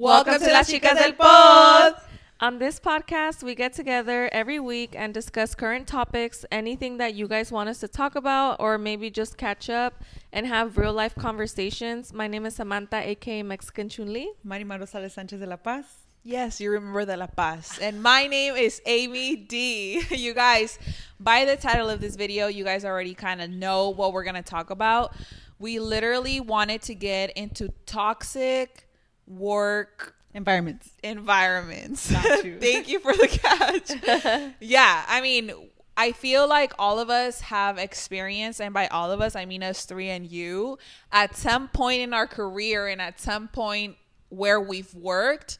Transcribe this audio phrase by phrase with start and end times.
[0.00, 2.00] Welcome to Las Chicas del Pod.
[2.38, 7.26] On this podcast, we get together every week and discuss current topics, anything that you
[7.26, 11.16] guys want us to talk about, or maybe just catch up and have real life
[11.16, 12.12] conversations.
[12.12, 14.30] My name is Samantha, aka Mexican Chun Li.
[14.46, 15.84] Marimar Rosales Sanchez de La Paz.
[16.22, 17.76] Yes, you remember the La Paz.
[17.82, 20.04] And my name is Amy D.
[20.10, 20.78] You guys,
[21.18, 24.36] by the title of this video, you guys already kind of know what we're going
[24.36, 25.12] to talk about.
[25.58, 28.87] We literally wanted to get into toxic
[29.28, 30.90] work Environments.
[31.02, 32.10] environments.
[32.44, 32.58] You.
[32.60, 34.52] Thank you for the catch.
[34.60, 35.52] yeah, I mean,
[35.96, 39.62] I feel like all of us have experience, and by all of us, I mean
[39.62, 40.78] us three and you,
[41.10, 43.96] at some point in our career and at some point
[44.28, 45.58] where we've worked,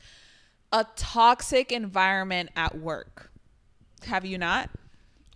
[0.72, 3.32] a toxic environment at work.
[4.04, 4.70] Have you not?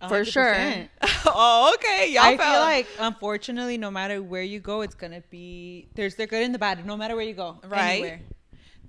[0.09, 0.53] For sure.
[0.53, 0.89] 100%.
[1.27, 2.11] oh, okay.
[2.11, 6.15] Y'all I felt- feel like, unfortunately, no matter where you go, it's gonna be there's
[6.15, 6.85] the good and the bad.
[6.85, 7.91] No matter where you go, Right.
[7.93, 8.21] Anywhere.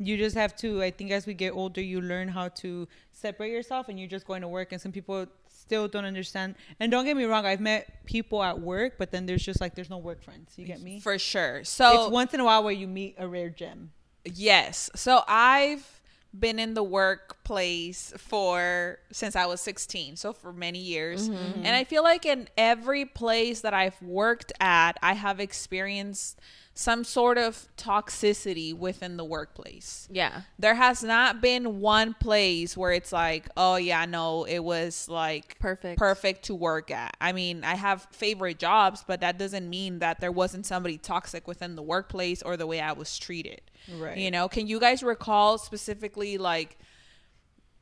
[0.00, 0.82] You just have to.
[0.82, 4.26] I think as we get older, you learn how to separate yourself, and you're just
[4.26, 4.72] going to work.
[4.72, 6.56] And some people still don't understand.
[6.80, 9.76] And don't get me wrong, I've met people at work, but then there's just like
[9.76, 10.52] there's no work friends.
[10.56, 10.98] You get me?
[10.98, 11.62] for sure.
[11.62, 13.92] So it's once in a while where you meet a rare gem.
[14.24, 14.90] Yes.
[14.96, 15.93] So I've
[16.38, 21.28] been in the workplace for since I was 16, so for many years.
[21.28, 21.64] Mm-hmm.
[21.64, 26.40] And I feel like in every place that I've worked at, I have experienced
[26.76, 30.08] some sort of toxicity within the workplace.
[30.10, 30.42] Yeah.
[30.58, 35.56] There has not been one place where it's like, oh yeah, no, it was like
[35.60, 35.98] Perfect.
[35.98, 37.16] perfect to work at.
[37.20, 41.46] I mean, I have favorite jobs, but that doesn't mean that there wasn't somebody toxic
[41.46, 43.60] within the workplace or the way I was treated.
[43.96, 44.18] Right.
[44.18, 46.76] You know, can you guys recall specifically like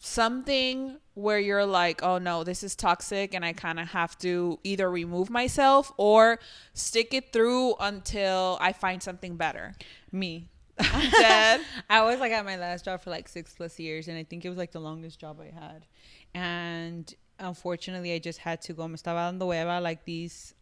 [0.05, 4.59] something where you're like, oh no, this is toxic and I kind of have to
[4.65, 6.41] either remove myself or
[6.75, 9.75] stick it through until I find something better?
[10.11, 10.49] Me.
[10.79, 11.61] Dead.
[11.91, 14.45] I was like at my last job for like six plus years, and I think
[14.45, 15.87] it was like the longest job I had.
[16.35, 18.89] And unfortunately, I just had to go.
[18.89, 20.55] Me estaba dando hueva like these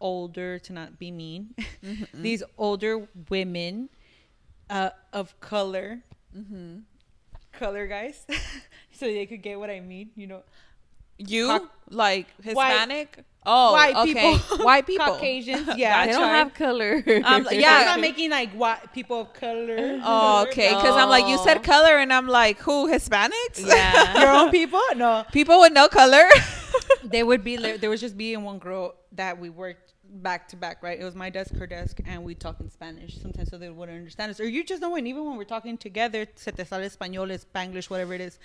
[0.00, 1.54] older, to not be mean,
[2.14, 3.90] these older women
[4.70, 6.02] uh, of color,
[7.52, 8.26] color guys,
[8.92, 10.10] so they could get what I mean.
[10.16, 10.42] You know,
[11.18, 13.24] You Cauc- like Hispanic?
[13.44, 14.12] Oh, white okay.
[14.38, 15.06] people, White people.
[15.06, 15.68] Caucasians.
[15.76, 17.02] Yeah, They don't have color.
[17.24, 17.76] Um, Yeah, yeah.
[17.80, 19.98] I'm not making like white people of color.
[20.04, 20.68] Oh, okay.
[20.68, 21.44] Because I'm like, you Oh.
[21.44, 22.88] said color, and I'm like, who?
[22.88, 23.66] Hispanics?
[23.66, 24.20] yeah.
[24.20, 24.80] Your own people?
[24.94, 25.24] No.
[25.32, 26.24] People with no color.
[27.02, 30.56] they would be there was just me and one girl that we worked back to
[30.56, 31.00] back right?
[31.00, 33.18] It was my desk her desk and we talk in spanish.
[33.20, 34.40] Sometimes so they wouldn't understand us.
[34.40, 37.88] Or you just know when even when we're talking together se te sale español spanglish
[37.90, 38.38] whatever it is.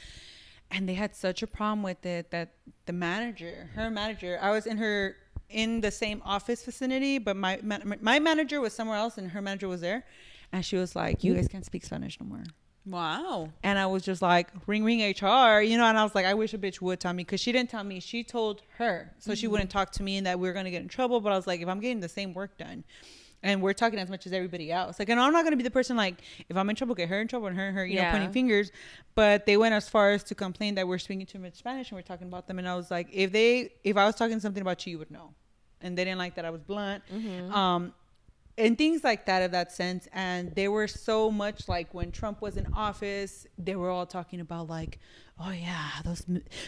[0.71, 2.53] And they had such a problem with it that
[2.85, 5.15] the manager her manager i was in her
[5.49, 7.59] in the same office vicinity but my
[8.01, 10.05] my manager was somewhere else and her manager was there.
[10.53, 12.43] And she was like you guys can't speak spanish no more
[12.87, 13.49] wow.
[13.63, 16.33] and I was just like, ring, ring HR, you know, and I was like, I
[16.33, 17.99] wish a bitch would tell me because she didn't tell me.
[17.99, 19.13] She told her.
[19.19, 21.21] So she wouldn't talk to me and that we were going to get in trouble.
[21.21, 22.83] But I was like, if I'm getting the same work done
[23.43, 25.63] and we're talking as much as everybody else, like, and I'm not going to be
[25.63, 27.85] the person like, if I'm in trouble, get her in trouble and her and her,
[27.85, 28.71] you know, pointing fingers.
[29.15, 31.97] But they went as far as to complain that we're speaking too much Spanish and
[31.97, 32.57] we're talking about them.
[32.59, 35.11] And I was like, if they, if I was talking something about you, you would
[35.11, 35.33] know.
[35.81, 37.03] And they didn't like that I was blunt.
[37.53, 37.93] Um,
[38.57, 42.41] and things like that of that sense and they were so much like when trump
[42.41, 44.99] was in office they were all talking about like
[45.39, 46.23] oh yeah those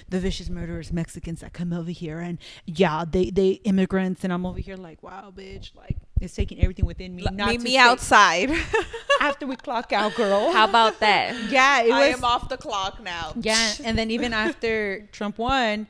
[0.07, 4.45] the vicious murderers mexicans that come over here and yeah they they immigrants and i'm
[4.45, 7.71] over here like wow bitch like it's taking everything within me not Meet to me
[7.71, 8.51] say- outside.
[9.21, 11.33] after we clock out girl How about that?
[11.49, 13.33] yeah it I was am off the clock now.
[13.39, 15.87] yeah and then even after trump won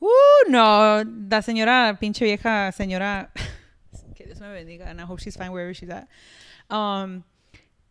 [0.00, 0.10] Woo,
[0.48, 3.28] no, la señora, pinche vieja señora,
[4.24, 6.08] que Dios me bendiga, and I hope she's fine wherever she's at.
[6.70, 7.24] Um,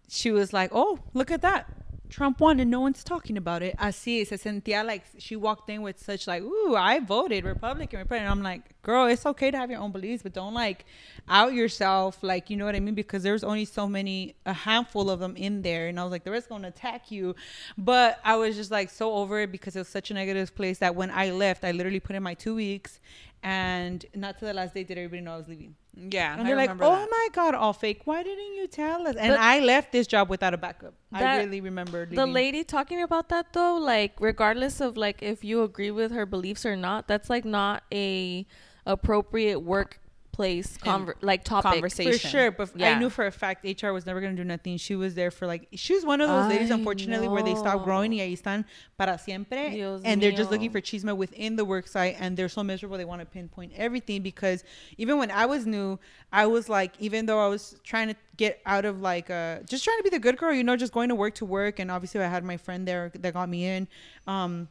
[0.09, 1.69] she was like, oh, look at that.
[2.13, 3.75] Trump won and no one's talking about it.
[3.79, 7.97] I Así, se sentía like she walked in with such like, ooh, I voted Republican,
[7.97, 8.31] Republican.
[8.31, 10.85] I'm like, girl, it's okay to have your own beliefs, but don't like
[11.27, 12.21] out yourself.
[12.21, 12.93] Like, you know what I mean?
[12.93, 15.87] Because there's only so many, a handful of them in there.
[15.87, 17.35] And I was like, the rest going to attack you.
[17.79, 20.77] But I was just like so over it because it was such a negative place
[20.79, 22.99] that when I left, I literally put in my two weeks.
[23.43, 25.75] And not to the last day did everybody know I was leaving.
[25.95, 26.37] Yeah.
[26.37, 27.09] And they're like, "Oh that.
[27.11, 28.01] my god, all fake!
[28.05, 30.93] Why didn't you tell us?" And But- I left this job without a backup.
[31.11, 35.61] I really remember The lady talking about that though, like regardless of like if you
[35.61, 38.47] agree with her beliefs or not, that's like not a
[38.85, 39.99] appropriate work
[40.33, 41.71] place conver- like topic.
[41.71, 42.11] conversation.
[42.11, 44.75] For sure, but I knew for a fact HR was never gonna do nothing.
[44.77, 47.55] She was there for like she was one of those ladies, Ay, unfortunately, where they
[47.55, 48.65] stop growing y ahí están
[48.97, 52.49] para siempre, Dios and they're just looking for chisme within the work site, and they're
[52.49, 54.63] so miserable they want to pinpoint everything because
[54.97, 55.99] even when I was new,
[56.31, 59.83] I was like, even though I was trying to get out of like uh just
[59.85, 61.89] trying to be the good girl, you know, just going to work to work, and
[61.91, 63.87] obviously I had my friend there that got me in,
[64.27, 64.67] um.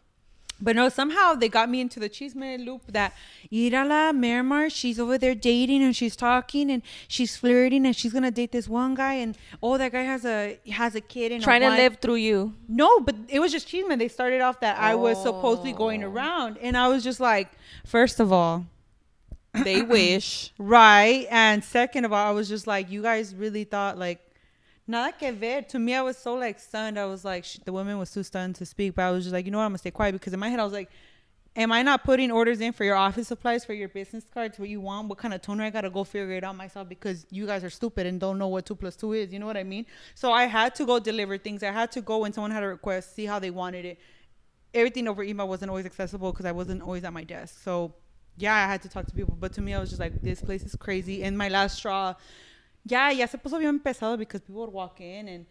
[0.61, 3.15] But no, somehow they got me into the chisme loop that
[3.53, 8.31] Irala Miramar, she's over there dating and she's talking and she's flirting and she's gonna
[8.31, 11.63] date this one guy and oh that guy has a has a kid and Trying
[11.63, 12.55] to live through you.
[12.69, 13.99] No, but it was just chisme.
[13.99, 16.09] They started off that I was supposedly going Oh.
[16.11, 17.49] around and I was just like,
[17.85, 18.67] first of all,
[19.65, 20.53] They wish.
[20.59, 24.21] right, and second of all, I was just like, you guys really thought like.
[24.87, 25.63] Nada que ver.
[25.63, 26.99] To me, I was so like stunned.
[26.99, 28.95] I was like, the woman was too stunned to speak.
[28.95, 29.65] But I was just like, you know what?
[29.65, 30.91] I'm gonna stay quiet because in my head, I was like,
[31.55, 34.59] am I not putting orders in for your office supplies for your business cards?
[34.59, 35.09] What you want?
[35.09, 37.71] What kind of toner I gotta go figure it out myself because you guys are
[37.71, 39.33] stupid and don't know what two plus two is.
[39.33, 39.87] You know what I mean?
[40.15, 41.63] So I had to go deliver things.
[41.63, 43.99] I had to go when someone had a request, see how they wanted it.
[44.75, 47.63] Everything over email wasn't always accessible because I wasn't always at my desk.
[47.63, 47.95] So
[48.37, 49.37] yeah, I had to talk to people.
[49.39, 51.23] But to me, I was just like, this place is crazy.
[51.23, 52.15] And my last straw,
[52.85, 55.47] yeah, ya se puso bien pesado because people would walk in and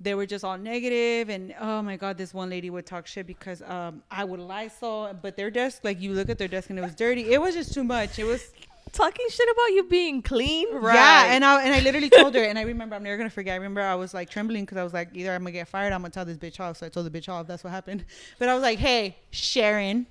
[0.00, 3.26] they were just all negative and oh my god this one lady would talk shit
[3.26, 6.70] because um i would lie so but their desk like you look at their desk
[6.70, 7.32] and it was dirty.
[7.32, 8.18] It was just too much.
[8.18, 8.52] It was
[8.92, 10.66] Talking shit about you being clean.
[10.74, 10.94] Right?
[10.94, 13.52] Yeah and i and i literally told her and i remember i'm never gonna forget
[13.52, 15.92] i remember i was like trembling because i was like either i'm gonna get fired
[15.92, 16.78] i'm gonna tell this bitch off.
[16.78, 17.46] So i told the bitch off.
[17.46, 18.04] That's what happened.
[18.38, 20.06] But i was like hey sharon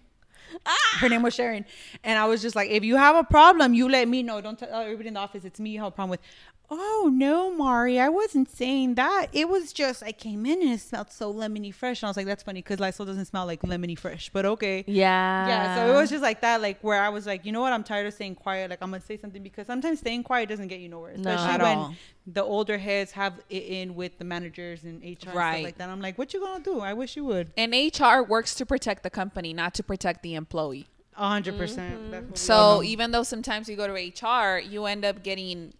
[1.00, 1.66] her name was Sharon,
[2.04, 4.42] and I was just like, if you have a problem, you let me know.
[4.42, 6.22] Don't tell everybody in the office it's me you have a problem with.
[6.70, 9.28] Oh no, Mari, I wasn't saying that.
[9.32, 12.18] It was just I came in and it smelled so lemony fresh, and I was
[12.18, 14.84] like, that's funny because Lysol doesn't smell like lemony fresh, but okay.
[14.86, 15.48] Yeah.
[15.48, 17.72] Yeah, so it was just like that, like where I was like, you know what,
[17.72, 18.70] I'm tired of staying quiet.
[18.70, 21.32] Like I'm gonna say something because sometimes staying quiet doesn't get you nowhere, No.
[21.32, 21.96] especially At when all.
[22.26, 25.64] the older heads have it in with the managers and HR and stuff Right.
[25.64, 25.90] like that.
[25.90, 26.82] I'm like, what you gonna do?
[26.82, 27.54] I wish you would.
[27.56, 30.88] And HR works to protect the company, not to protect the employee.
[31.16, 32.12] A hundred percent.
[32.12, 32.84] That's what we all So uh-huh.
[32.84, 35.74] even though sometimes you go to HR, you end up getting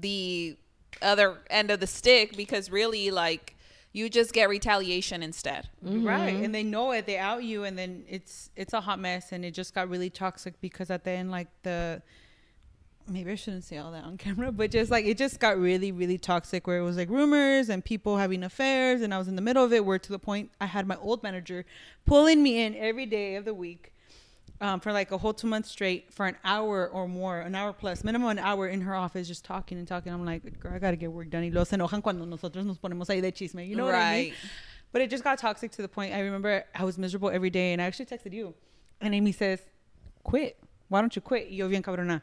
[0.00, 0.56] the
[1.02, 3.56] other end of the stick because really, like,
[3.92, 5.68] you just get retaliation instead.
[5.82, 6.34] right.
[6.34, 6.44] Mm-hmm.
[6.44, 7.06] And they know it.
[7.06, 7.64] They out you.
[7.64, 9.32] And then it's it's a hot mess.
[9.32, 12.02] And it just got really toxic because at the end like the
[13.10, 15.90] maybe i shouldn't say all that on camera but just like it just got really
[15.90, 19.00] really toxic where it was like rumors and people having affairs.
[19.00, 20.96] And i was in the middle of it where to the point i had my
[20.96, 21.64] old manager
[22.04, 23.94] pulling me in every day of the week
[24.60, 27.72] um, for like a whole two months straight for an hour or more, an hour
[27.72, 30.12] plus, minimum an hour in her office, just talking and talking.
[30.12, 31.42] I'm like, girl, I gotta get work done.
[31.42, 33.66] Y los enojan cuando nosotros nos ponemos ahí de chisme.
[33.66, 34.30] You know what I mean?
[34.30, 34.34] Right.
[34.90, 36.14] But it just got toxic to the point.
[36.14, 38.54] I remember I was miserable every day, and I actually texted you,
[39.00, 39.60] and Amy says,
[40.24, 40.58] "Quit.
[40.88, 42.22] Why don't you quit?" Yo bien cabrona,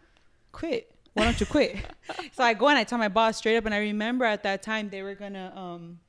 [0.52, 0.92] quit.
[1.14, 1.78] Why don't you quit?
[2.34, 4.64] so I go and I tell my boss straight up, and I remember at that
[4.64, 5.54] time they were gonna.
[5.56, 6.00] um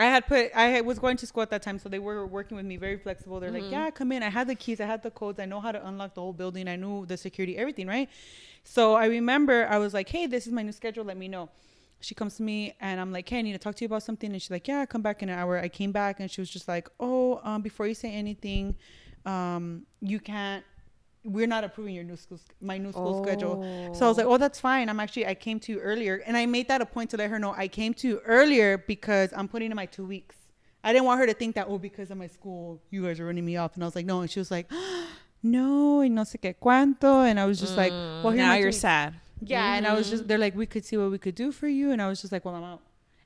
[0.00, 2.56] I had put I was going to school at that time, so they were working
[2.56, 3.38] with me very flexible.
[3.40, 4.22] They're like, "Yeah, come in.
[4.22, 6.32] I had the keys, I had the codes, I know how to unlock the whole
[6.32, 8.08] building, I knew the security, everything, right?"
[8.64, 11.04] So I remember I was like, "Hey, this is my new schedule.
[11.04, 11.48] Let me know."
[12.02, 14.02] She comes to me and I'm like, "Hey, I need to talk to you about
[14.02, 16.40] something." And she's like, "Yeah, come back in an hour." I came back and she
[16.40, 18.76] was just like, "Oh, um, before you say anything,
[19.26, 20.64] um, you can't.
[21.22, 23.62] We're not approving your new school, my new school schedule."
[23.94, 24.34] So I was like, oh.
[24.34, 24.88] "Oh, that's fine.
[24.88, 27.30] I'm actually I came to you earlier, and I made that a point to let
[27.30, 30.36] her know I came to you earlier because I'm putting in my two weeks.
[30.82, 33.26] I didn't want her to think that oh, because of my school, you guys are
[33.26, 34.70] running me off." And I was like, "No," and she was like.
[35.42, 37.24] No, y no sé qué cuánto.
[37.24, 38.22] And I was just like, mm.
[38.22, 39.14] well, now you're weeks." sad.
[39.42, 40.16] Yeah, and I was mm-hmm.
[40.16, 42.20] just they're like, we could see what we could do for you, and I was
[42.20, 42.82] just like, well, I'm out.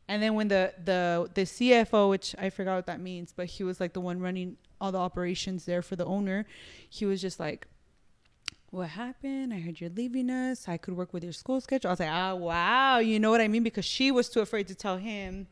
[0.07, 3.65] And then when the the the CFO, which I forgot what that means, but he
[3.65, 6.47] was like the one running all the operations there for the owner,
[6.89, 7.67] he was just like,
[8.75, 9.55] what happened?
[9.55, 10.69] I heard you're leaving us.
[10.69, 11.91] I could work with your school schedule.
[11.91, 13.63] I was like, ah, wow, you know what I mean?
[13.63, 15.47] Because she was too afraid to tell him.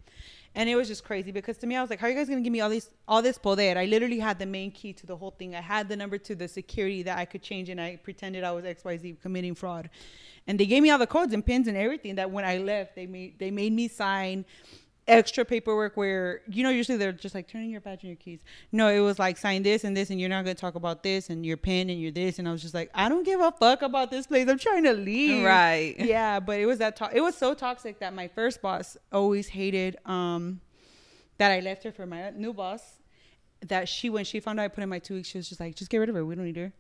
[0.55, 2.29] And it was just crazy because to me, I was like, how are you guys
[2.29, 3.79] gonna give me all these all this poder?
[3.79, 5.55] I literally had the main key to the whole thing.
[5.55, 8.53] I had the number to the security that I could change and I pretended I
[8.53, 9.89] was XYZ committing fraud.
[10.47, 12.97] And they gave me all the codes and pins and everything that when I left,
[12.97, 14.45] they made they made me sign
[15.13, 18.41] extra paperwork where you know usually they're just like turning your badge and your keys.
[18.71, 21.03] No it was like sign this and this and you're not going to talk about
[21.03, 22.39] this and your pen and your this.
[22.39, 24.49] And i was just like i don't give a fuck about this place.
[24.49, 25.45] I'm trying to leave.
[25.45, 25.95] Right.
[25.99, 29.49] yeah but it was that to- it was so toxic that my first boss always
[29.49, 30.61] hated um
[31.39, 32.83] that i left her for my new boss
[33.67, 35.61] that she when she found out i put in my two weeks she was just
[35.61, 36.25] like just get rid of her.
[36.25, 36.73] We don't need her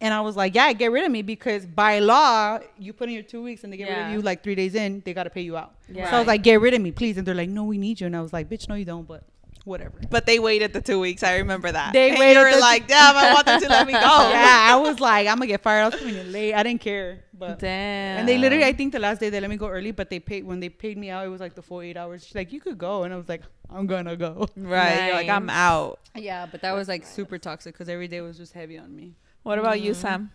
[0.00, 3.14] and i was like yeah get rid of me because by law you put in
[3.14, 5.24] your two weeks and they get rid of you like three days in they got
[5.24, 6.10] to pay you out Yeah.
[6.10, 8.00] so i was like get rid of me please and they're like no we need
[8.00, 9.22] you and i was like bitch no you don't but
[9.64, 9.98] whatever.
[10.08, 11.24] But they waited the two weeks.
[11.24, 11.92] I remember that.
[11.92, 13.98] They and waited You were the- like, damn, I want them to let me go.
[14.30, 15.82] yeah, I was like, I'm gonna get fired.
[15.82, 16.54] I was coming in late.
[16.54, 18.20] I didn't care, but Damn.
[18.20, 20.20] and they literally, I think the last day they let me go early, but they
[20.20, 21.26] paid when they paid me out.
[21.26, 22.24] It was like the full eight hours.
[22.24, 24.46] She's like, you could go, and I was like, I'm gonna go.
[24.56, 25.06] Right.
[25.06, 25.98] You're like, I'm out.
[26.14, 29.14] Yeah, but that was like super toxic because every day was just heavy on me.
[29.46, 30.32] What about you, Sam?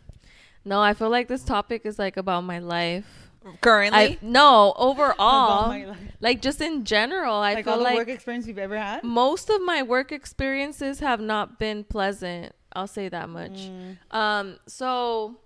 [0.63, 3.30] No, I feel like this topic is like about my life.
[3.60, 4.00] Currently?
[4.00, 7.36] I no overall, like just in general.
[7.36, 9.03] I like feel all the like work experience you've ever had.
[9.03, 12.53] most of my work experiences have not been pleasant.
[12.72, 13.68] I'll say that much.
[13.70, 13.98] Mm.
[14.12, 15.39] Um, so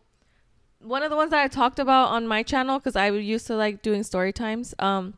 [0.79, 3.55] one of the ones that I talked about on my channel because I used to
[3.55, 4.75] like doing story times.
[4.77, 5.15] Um,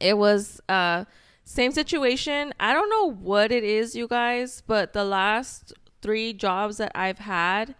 [0.00, 1.04] it was uh
[1.44, 2.54] same situation.
[2.58, 5.74] I don't know what it is, you guys, but the last
[6.04, 7.74] three jobs that I've had,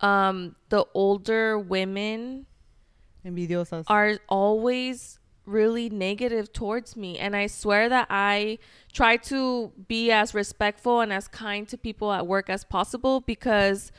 [0.00, 2.46] um, the older women
[3.24, 3.84] Envidiosas.
[3.88, 7.18] are always really negative towards me.
[7.18, 8.58] And i swear that i
[8.92, 13.92] try to be as respectful and as kind to people at work as possible because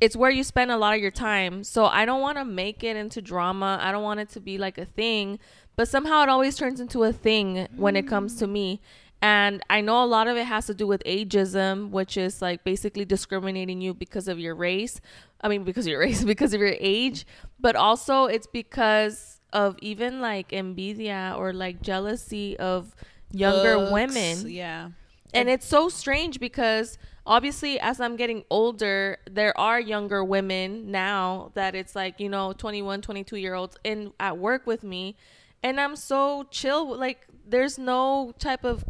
[0.00, 1.64] it's where you spend a lot of your time.
[1.64, 3.78] So i don't want to make it into drama.
[3.82, 5.40] I don't want it to be like a thing.
[5.76, 8.80] But somehow it always turns into a thing when it comes to me
[9.20, 12.62] and i know a lot of it has to do with ageism which is like
[12.64, 15.00] basically discriminating you because of your race.
[15.40, 17.26] I mean because of your race because of your age.
[17.60, 22.94] But also it's because of even like envidia or like jealousy of
[23.32, 24.50] younger Looks, women.
[24.50, 24.90] Yeah.
[25.34, 31.50] and it's so strange because obviously as i'm getting older there are younger women now
[31.54, 35.16] that it's like you know 21 22 year olds in at work with me.
[35.62, 38.84] And i'm so chill like there's no type of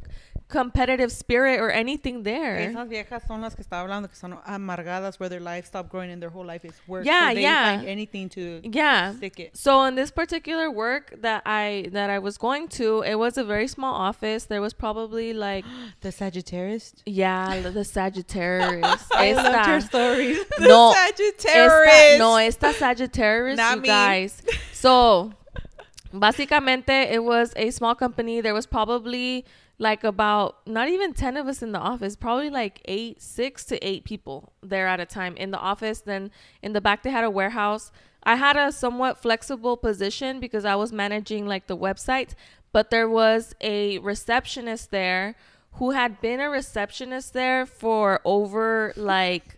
[0.49, 5.21] competitive spirit or anything there Esas viejas son las que estaba hablando que son amargadas
[5.21, 7.05] where their life stopped growing and their whole life is work.
[7.05, 7.76] Yeah, so they yeah.
[7.76, 9.57] Find anything to yeah stick it.
[9.57, 13.45] so in this particular work that i that i was going to it was a
[13.45, 15.67] very small office there was probably like
[16.00, 16.95] The Sagittarius.
[17.05, 20.38] yeah the sagittarius I loved Esta- stories.
[20.61, 21.93] no Sagittarius.
[21.93, 23.88] Esta, no, esta Sagittarius, Not you me.
[23.88, 24.43] guys.
[24.73, 25.33] So,
[26.12, 28.40] básicamente, it was a small company.
[28.40, 29.45] There was probably
[29.79, 33.79] like about not even 10 of us in the office, probably like eight, six to
[33.87, 36.01] eight people there at a time in the office.
[36.01, 36.31] Then
[36.63, 37.93] in the back, they had a warehouse.
[38.25, 42.35] I had a somewhat flexible position because I was managing like the website,
[42.73, 45.37] but there was a receptionist there
[45.75, 49.58] who had been a receptionist there for over like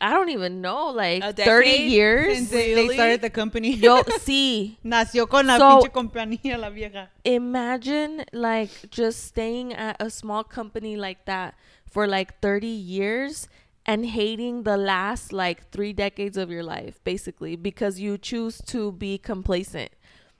[0.00, 2.36] I don't even know, like A 30 years.
[2.36, 3.74] Since they, they started the company.
[3.74, 4.76] Yo, sí.
[4.84, 7.08] Nació con la So- pinche compañía la vieja.
[7.24, 11.54] Imagine like just staying at a small company like that
[11.90, 13.48] for like 30 years
[13.86, 18.92] and hating the last like three decades of your life, basically, because you choose to
[18.92, 19.90] be complacent,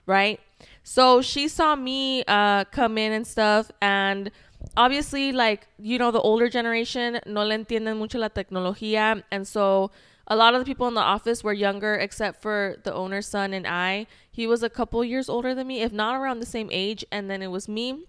[0.05, 0.39] right?
[0.83, 4.31] So she saw me uh, come in and stuff, and
[4.75, 9.91] obviously, like, you know, the older generation no le entienden mucho la tecnología, and so
[10.27, 13.53] a lot of the people in the office were younger, except for the owner's son
[13.53, 14.07] and I.
[14.29, 17.29] He was a couple years older than me, if not around the same age, and
[17.29, 18.05] then it was me.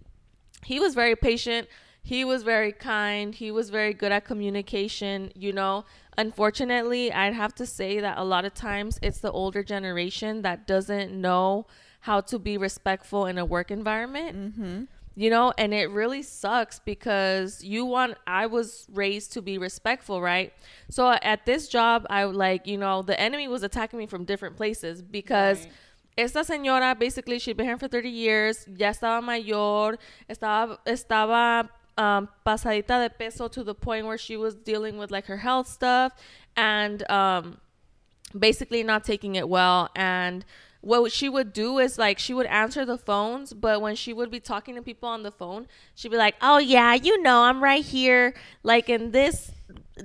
[0.64, 1.68] He was very patient.
[2.02, 3.34] He was very kind.
[3.34, 5.84] He was very good at communication, you know.
[6.16, 10.66] Unfortunately, I'd have to say that a lot of times it's the older generation that
[10.66, 11.66] doesn't know
[12.00, 14.84] how to be respectful in a work environment Mm-hmm.
[15.18, 20.22] You know and it really sucks because you want i was raised to be respectful
[20.22, 20.52] right
[20.88, 24.56] so at this job i like you know the enemy was attacking me from different
[24.56, 25.72] places because Right.
[26.18, 29.98] esta señora basically she'd been here for 30 years ya estaba mayor
[30.30, 35.26] estaba estaba um, pasadita de peso to the point where she was dealing with like
[35.26, 36.12] her health stuff
[36.56, 37.58] and um
[38.38, 40.44] basically not taking it well and
[40.80, 44.30] what she would do is like she would answer the phones but when she would
[44.30, 47.62] be talking to people on the phone she'd be like oh yeah you know i'm
[47.62, 48.32] right here
[48.62, 49.50] like in this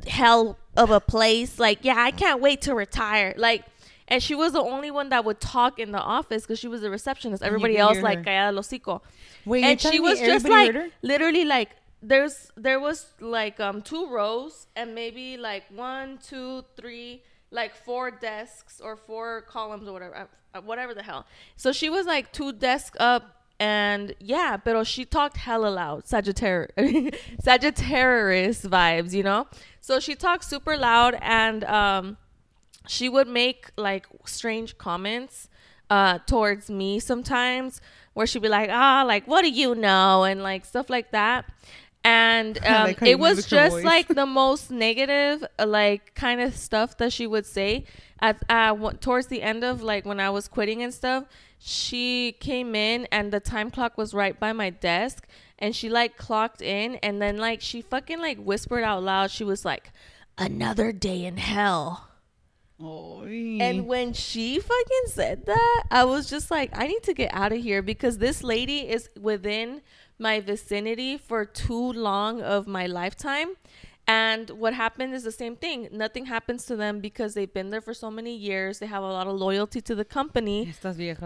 [0.08, 1.60] hell of a place.
[1.60, 3.34] Like yeah i can't wait to retire.
[3.38, 3.66] Like
[4.08, 6.82] and she was the only one that would talk in the office because she was
[6.82, 7.44] the receptionist.
[7.44, 9.02] Everybody else like callada hocico.
[9.46, 11.70] Wait, and she was just like literally like
[12.02, 18.12] there's there was like um two rows and maybe like one two three like four
[18.12, 20.28] desks or four columns or whatever
[20.62, 21.26] whatever the hell.
[21.56, 26.08] So she was like two desks up and yeah but she talked hella loud.
[26.08, 29.48] Sagittarius sagittarius vibes you know?
[29.82, 32.18] So she talked super loud and um
[32.88, 35.50] she would make like strange comments
[35.90, 37.82] uh towards me sometimes
[38.14, 40.24] where she'd be like ah like what do you know?
[40.24, 41.46] and like stuff like that
[42.04, 43.84] and um, like how you it was just voice.
[43.84, 47.86] like the most negative, like kind of stuff that she would say.
[48.20, 51.26] At uh, towards the end of like when I was quitting and stuff,
[51.60, 55.28] she came in and the time clock was right by my desk,
[55.60, 59.32] and she like clocked in, and then like she fucking like whispered out loud.
[59.32, 59.92] She was like,
[60.38, 62.10] "Another day in hell."
[62.86, 67.34] Oh, And when she fucking said that, I was just like, I need to get
[67.34, 69.82] out of here because this lady is within
[70.24, 73.50] my vicinity for too long of my lifetime.
[74.06, 75.88] And what happened is the same thing.
[75.90, 78.80] Nothing happens to them because they've been there for so many years.
[78.80, 80.66] They have a lot of loyalty to the company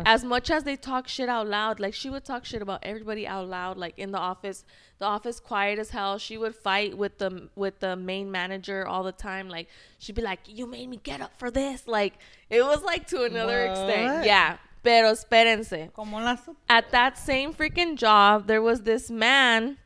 [0.06, 3.26] as much as they talk shit out loud, like she would talk shit about everybody
[3.26, 4.64] out loud, like in the office.
[5.00, 6.20] The office quiet as hell.
[6.20, 9.50] She would fight with the with the main manager all the time.
[9.50, 12.14] Like she'd be like, "You made me get up for this." Like
[12.50, 14.26] it was like to another extent.
[14.26, 14.58] Yeah.
[14.84, 15.92] Pero espérense.
[15.94, 19.78] Como las At that same freaking job, there was this man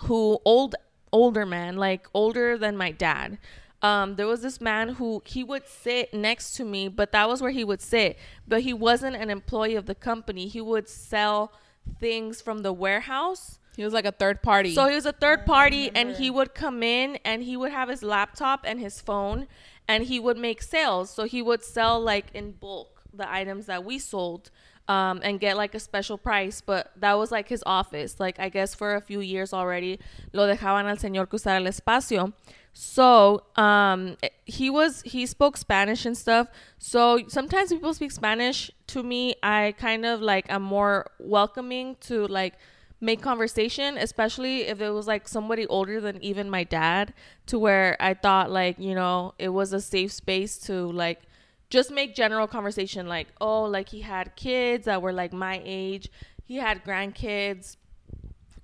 [0.00, 0.74] who old
[1.12, 3.38] older man, like older than my dad.
[3.82, 7.40] Um, there was this man who he would sit next to me, but that was
[7.40, 8.18] where he would sit.
[8.48, 10.48] But he wasn't an employee of the company.
[10.48, 11.52] He would sell
[12.00, 13.58] things from the warehouse.
[13.76, 14.74] He was like a third party.
[14.74, 17.88] So he was a third party, and he would come in and he would have
[17.88, 19.46] his laptop and his phone,
[19.86, 21.10] and he would make sales.
[21.10, 24.50] So he would sell like in bulk the items that we sold,
[24.88, 26.60] um, and get like a special price.
[26.60, 28.20] But that was like his office.
[28.20, 29.98] Like I guess for a few years already,
[30.32, 32.32] lo dejaban al señor que usara el espacio.
[32.72, 36.48] So um, he was he spoke Spanish and stuff.
[36.78, 39.34] So sometimes people speak Spanish to me.
[39.42, 42.54] I kind of like I'm more welcoming to like
[43.00, 47.14] make conversation, especially if it was like somebody older than even my dad,
[47.46, 51.22] to where I thought like, you know, it was a safe space to like
[51.70, 56.10] just make general conversation like, oh, like he had kids that were like my age,
[56.44, 57.76] he had grandkids.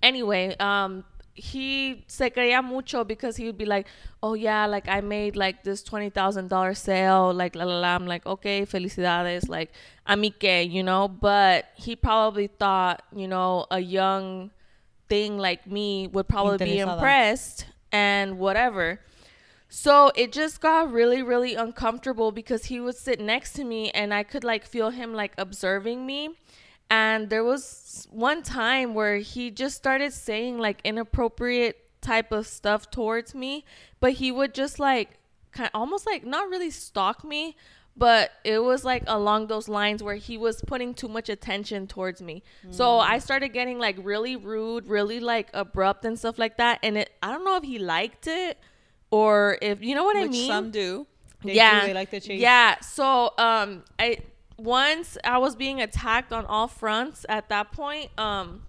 [0.03, 1.05] Anyway, um
[1.35, 3.87] he se creía mucho because he would be like,
[4.23, 7.95] "Oh yeah, like I made like this twenty thousand dollar sale, like la la la."
[7.95, 9.73] I'm like, "Okay, felicidades, like
[10.07, 11.09] a mí que," you know.
[11.09, 14.51] But he probably thought, you know, a young
[15.09, 19.01] thing like me would probably be impressed and whatever.
[19.75, 24.13] So it just got really, really uncomfortable because he would sit next to me and
[24.13, 26.37] I could like feel him like observing me.
[26.91, 32.91] And there was one time where he just started saying like inappropriate type of stuff
[32.91, 33.65] towards me,
[33.99, 35.19] but he would just like
[35.53, 37.57] kind of almost like not really stalk me,
[37.97, 42.21] but it was like along those lines where he was putting too much attention towards
[42.21, 42.43] me.
[42.71, 43.01] So mm.
[43.09, 46.79] I started getting like really rude, really like abrupt and stuff like that.
[46.83, 48.59] And it I don't know if he liked it
[49.13, 50.49] or if you know what I mean?
[50.49, 51.07] some do.
[51.45, 51.83] They yeah.
[51.83, 52.41] do, they like the chase.
[52.41, 52.81] yeah.
[52.81, 54.19] So um i
[54.59, 58.63] once i was being attacked on all fronts at that point um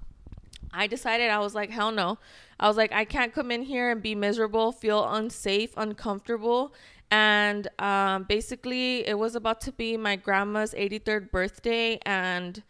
[0.71, 2.19] i decided i was like hell no.
[2.59, 6.73] I was like i can't come in here and be miserable feel unsafe uncomfortable.
[7.09, 12.63] And um basically it was about to be my grandma's 83rd birthday and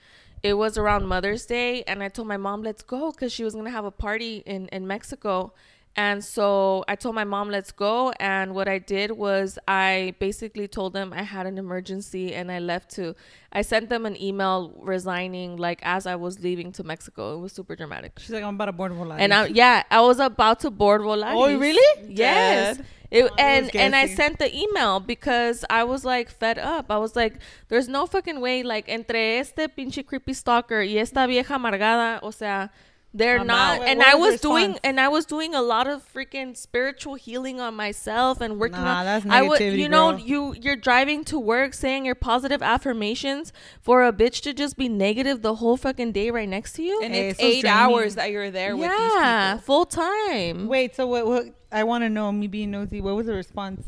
[0.44, 1.84] it was around mother's day.
[1.84, 4.68] And i told my mom let's go because she was gonna have a party in
[4.68, 5.54] in mexico
[5.96, 8.12] and so I told my mom, let's go.
[8.20, 12.58] And what I did was I basically told them I had an emergency and I
[12.58, 13.16] left to,
[13.52, 17.36] I sent them an email resigning like as I was leaving to Mexico.
[17.36, 18.14] It was super dramatic.
[18.18, 19.20] She's like, I'm about to board Volaris.
[19.20, 21.36] And I, yeah, I was about to board Volaris.
[21.36, 22.10] Oh, really?
[22.10, 22.80] Yes.
[23.12, 26.58] It, oh, I was and and I sent the email because I was like fed
[26.58, 26.90] up.
[26.90, 27.36] I was like,
[27.68, 28.64] there's no fucking way.
[28.64, 32.72] Like entre este pinche creepy stalker y esta vieja amargada, o sea,
[33.14, 33.82] they're I'm not.
[33.82, 33.88] out.
[33.88, 37.16] And What I was the doing and I was doing a lot of freaking spiritual
[37.16, 39.06] healing on myself and working Nah, on.
[39.06, 40.20] that's I would, you know, girl.
[40.20, 44.90] you you're driving to work saying your positive affirmations for a bitch to just be
[44.90, 47.02] negative the whole fucking day right next to you.
[47.04, 47.80] And Hey, it's so eight draining.
[47.80, 51.26] hours that you're there with these yeah, full time Wait, so what?
[51.28, 53.86] what I want to know, me being nosy, what was the response?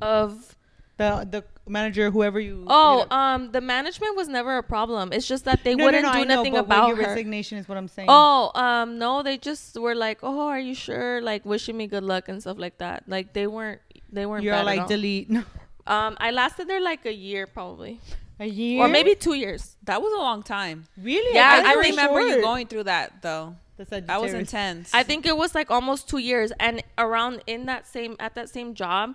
[0.00, 0.56] of
[0.98, 2.64] The the manager, whoever you.
[2.66, 5.12] Oh, hit up- um, the management was never a problem.
[5.12, 6.96] It's just that they No, no, wouldn't no, do I know, nothing but about your
[6.96, 7.02] her.
[7.02, 8.08] resignation is what I'm saying.
[8.10, 12.04] Oh, um, no, they just were like, "Oh, are you sure?" Like wishing me good
[12.04, 13.04] luck and stuff like that.
[13.06, 13.80] Like they weren't,
[14.12, 14.44] they weren't.
[14.44, 14.88] you're bad all at like all.
[14.88, 15.28] delete.
[15.38, 15.44] No.
[15.86, 17.98] Um, I lasted there like a year probably,
[18.38, 19.74] A year or maybe two years.
[19.84, 20.84] That was a long time.
[21.00, 21.34] really.
[21.34, 23.56] Yeah, I, I you were remember you going through that though.
[23.78, 24.92] The That was intense.
[24.92, 28.48] I think it was like almost two years, and around in that same at that
[28.50, 29.14] same job,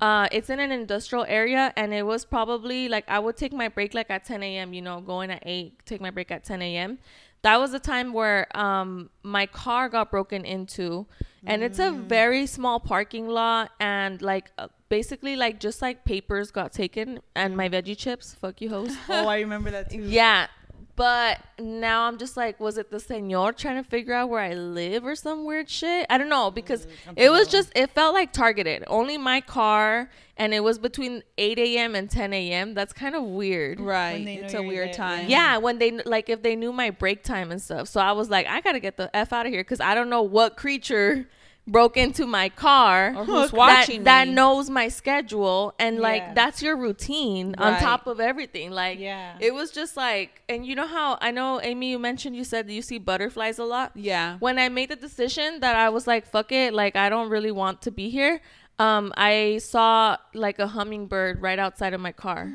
[0.00, 3.68] uh, it's in an industrial area, and it was probably like I would take my
[3.68, 4.72] break like at 10 a.m.
[4.72, 6.98] You know, going at eight, take my break at 10 a.m.
[7.42, 11.06] That was the time where um my car got broken into,
[11.46, 16.50] and it's a very small parking lot, and like uh, basically like just like papers
[16.50, 18.34] got taken, and my veggie chips.
[18.34, 18.96] Fuck you, host.
[19.08, 20.02] Oh, I remember that too.
[20.02, 20.48] Yeah.
[20.96, 24.54] But now I'm just like, was it the señor trying to figure out where I
[24.54, 26.06] live or some weird shit?
[26.08, 28.84] I don't know because it was just it felt like targeted.
[28.86, 31.96] Only my car, and it was between 8 a.m.
[31.96, 32.74] and 10 a.m.
[32.74, 33.80] That's kind of weird.
[33.80, 34.24] Right.
[34.26, 35.28] It's a weird there, time.
[35.28, 37.88] Yeah, when they like if they knew my break time and stuff.
[37.88, 40.10] So I was like, I gotta get the f out of here because I don't
[40.10, 41.26] know what creature
[41.66, 44.34] broke into my car Or who's that- watching that, me.
[44.34, 46.34] knows my schedule and like Yeah.
[46.34, 47.80] that's your routine on Right.
[47.82, 48.70] top of everything.
[48.70, 49.36] Like Yeah.
[49.40, 52.66] it was just like, and you know how I know Amy, you mentioned you said
[52.68, 53.92] that you see butterflies a lot.
[53.94, 54.36] Yeah.
[54.40, 57.50] When I made the decision that I was like, fuck it, like I don't really
[57.50, 58.40] want to be here.
[58.78, 62.52] Um, I saw like a hummingbird right outside of my car.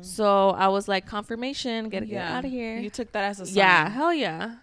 [0.00, 2.78] So I was like, confirmation, get, get out of here.
[2.78, 3.54] You took that as a sign.
[3.56, 4.56] yeah, hell yeah.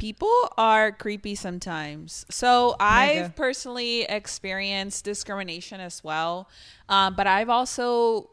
[0.00, 2.24] People are creepy sometimes.
[2.30, 3.34] So I've Mega.
[3.36, 6.48] personally experienced discrimination as well,
[6.88, 8.30] um, but I've also,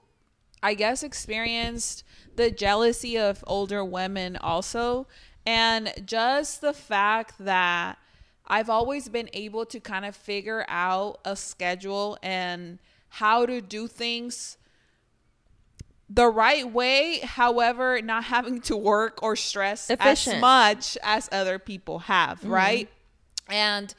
[0.63, 2.06] I guess, experienced
[2.38, 5.08] the jealousy of older women also,
[5.45, 7.97] and just the fact that
[8.47, 13.89] I've always been able to kind of figure out a schedule and how to do
[13.89, 14.58] things
[16.10, 20.38] the right way, however, not having to work or stress Efficient.
[20.38, 22.50] as much as other people have, mm-hmm.
[22.50, 22.89] right?
[23.50, 23.93] And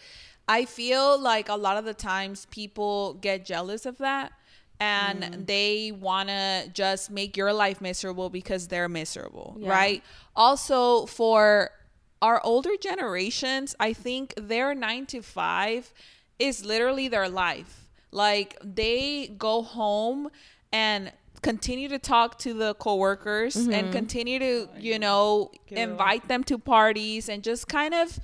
[0.49, 4.33] I feel like a lot of the times people get jealous of that
[4.81, 5.47] and mm.
[5.47, 9.71] they want to just make your life miserable because they're miserable, Yeah.
[9.71, 10.03] right?
[10.37, 11.71] Also, for
[12.23, 15.93] our older generations, I think their nine to five
[16.39, 17.89] is literally their life.
[18.11, 20.31] Like they go home
[20.73, 23.93] and continue to talk to the coworkers and mm-hmm.
[23.93, 28.19] continue to, you know, invite them to parties and just kind of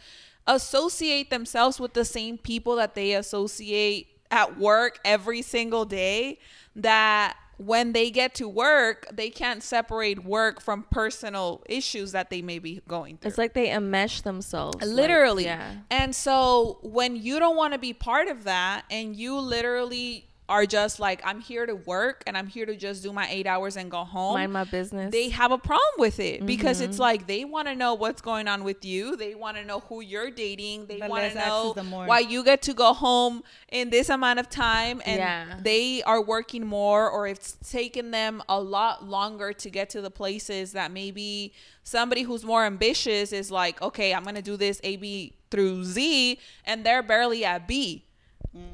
[0.47, 6.39] associate themselves with the same people that they associate at work every single day
[6.77, 12.43] that when they get to work they can't separate work from personal issues that they
[12.43, 14.77] may be going through It's like they enmesh themselves.
[14.81, 15.77] like, literally yeah.
[15.91, 20.67] and so when you don't want to be part of that and you literally are
[20.67, 23.77] just like i'm here to work and i'm here to just do my eight hours
[23.79, 25.11] and go home Mind my business.
[25.11, 26.91] they have a problem with it because Mm-hmm.
[26.91, 29.17] it's like they want to know what's going on with you.
[29.17, 30.87] They want to know who you're dating.
[30.87, 31.73] They The want to know
[32.07, 35.57] why you get to go home in this amount of time and Yeah.
[35.63, 40.11] they are working more or it's taken them a lot longer to get to the
[40.11, 41.53] places that maybe
[41.85, 45.85] somebody who's more ambitious is like, okay, I'm going to do this A, B through
[45.85, 48.05] Z and they're barely at B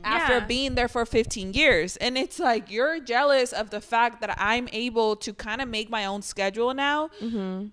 [0.05, 0.47] after Yeah.
[0.47, 1.97] being there for 15 years.
[1.97, 5.91] And it's like you're jealous of the fact that I'm able to kind of make
[5.91, 7.09] my own schedule now.
[7.21, 7.67] Mm-hmm.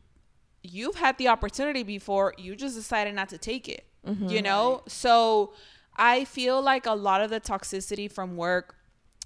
[0.63, 4.27] You've had the opportunity before, you just decided not to take it, mm-hmm.
[4.27, 4.83] you know?
[4.87, 5.53] So
[5.95, 8.75] I feel like a lot of the toxicity from work,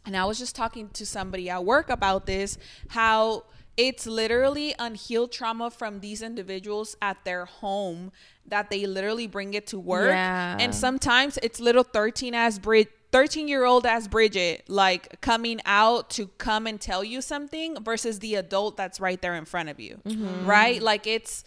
[0.05, 2.57] and I was just talking to somebody at work about this,
[2.89, 3.45] how
[3.77, 8.11] it's literally unhealed trauma from these individuals at their home
[8.45, 10.09] that they literally bring it to work.
[10.09, 10.57] Yeah.
[10.59, 16.09] And sometimes it's little 13 ass Brid 13 year old as Bridget like coming out
[16.11, 19.79] to come and tell you something versus the adult that's right there in front of
[19.79, 19.99] you.
[20.05, 20.45] Mm-hmm.
[20.45, 20.81] Right?
[20.81, 21.43] Like it's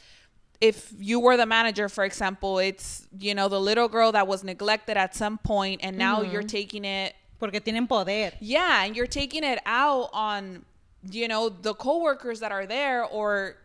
[0.61, 4.45] if you were the manager for example, it's you know the little girl that was
[4.45, 6.49] neglected at some point and now you're mm-hmm.
[6.49, 8.33] taking it Porque tienen poder.
[8.41, 10.65] yeah, and you're taking it out on
[11.11, 13.57] you know the coworkers that are there or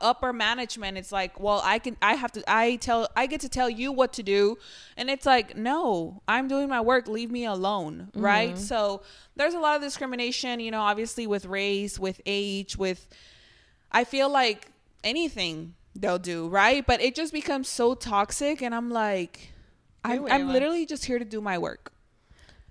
[0.00, 0.96] upper management.
[0.96, 3.92] It's like, well, I can, I have to, I tell, I get to tell you
[3.92, 4.58] what to do,
[4.96, 7.08] and it's like, no, I'm doing my work.
[7.08, 8.20] Leave me alone, mm-hmm.
[8.20, 8.58] right?
[8.58, 9.02] So
[9.34, 13.08] there's a lot of discrimination, you know, obviously with race, with age, with.
[13.92, 14.68] I feel like
[15.04, 16.86] anything they'll do, right?
[16.86, 19.52] But it just becomes so toxic, and I'm like,
[20.04, 21.92] I'm, I'm literally just here to do my work.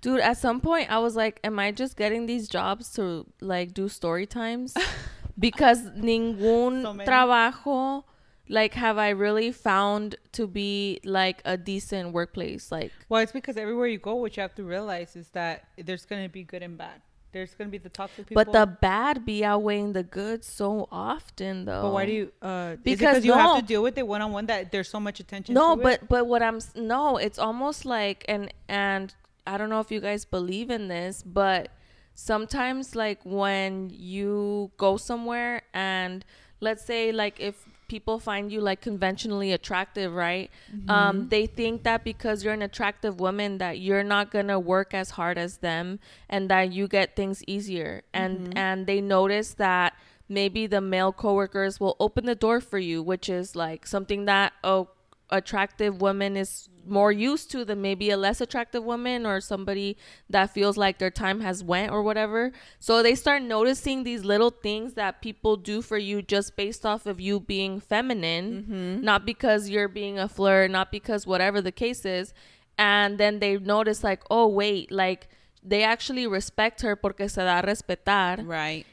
[0.06, 3.74] Dude, at some point I was like, am I just getting these jobs to like
[3.74, 4.72] do story times?
[5.38, 8.04] because ningún So trabajo
[8.48, 12.70] like have I really found to be like a decent workplace.
[12.70, 16.06] Like Well, it's because everywhere you go, what you have to realize is that there's
[16.06, 17.02] going to be good and bad.
[17.32, 18.44] There's going to be the toxic people.
[18.44, 21.82] but the bad be outweighing the good so often though.
[21.82, 22.32] But why do you?
[22.40, 25.18] Uh, Because you have to deal with it one on one that there's so much
[25.18, 25.56] attention.
[25.56, 26.08] no to but it?
[26.08, 29.12] but what i'm no it's almost like and and
[29.46, 31.68] i don't know if you guys believe in this but
[32.14, 36.24] sometimes like when you go somewhere and
[36.60, 40.50] let's say like if people find you like conventionally attractive right?
[40.88, 45.10] Um they think that because you're an attractive woman that you're not gonna work as
[45.10, 48.02] hard as them and that you get things easier.
[48.12, 49.94] And and they notice that
[50.28, 54.52] maybe the male coworkers will open the door for you which is like something that
[54.64, 54.88] oh
[55.30, 59.96] attractive woman is more used to than maybe a less attractive woman or somebody
[60.30, 62.52] that feels like their time has went or whatever.
[62.78, 67.06] So they start noticing these little things that people do for you just based off
[67.06, 69.04] of you being feminine mm-hmm.
[69.04, 72.32] not because you're being a flirt not because whatever the case is.
[72.78, 75.28] And then they notice like oh wait like
[75.62, 78.46] they actually respect her porque se da a respetar.
[78.46, 78.86] Right.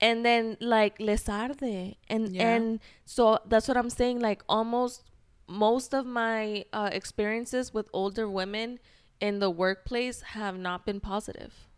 [0.00, 1.96] and then like les arde.
[2.08, 2.54] And Yeah.
[2.54, 5.02] and so that's what i'm saying like almost
[5.52, 8.78] most of my uh, experiences with older women
[9.20, 11.68] in the workplace have not been positive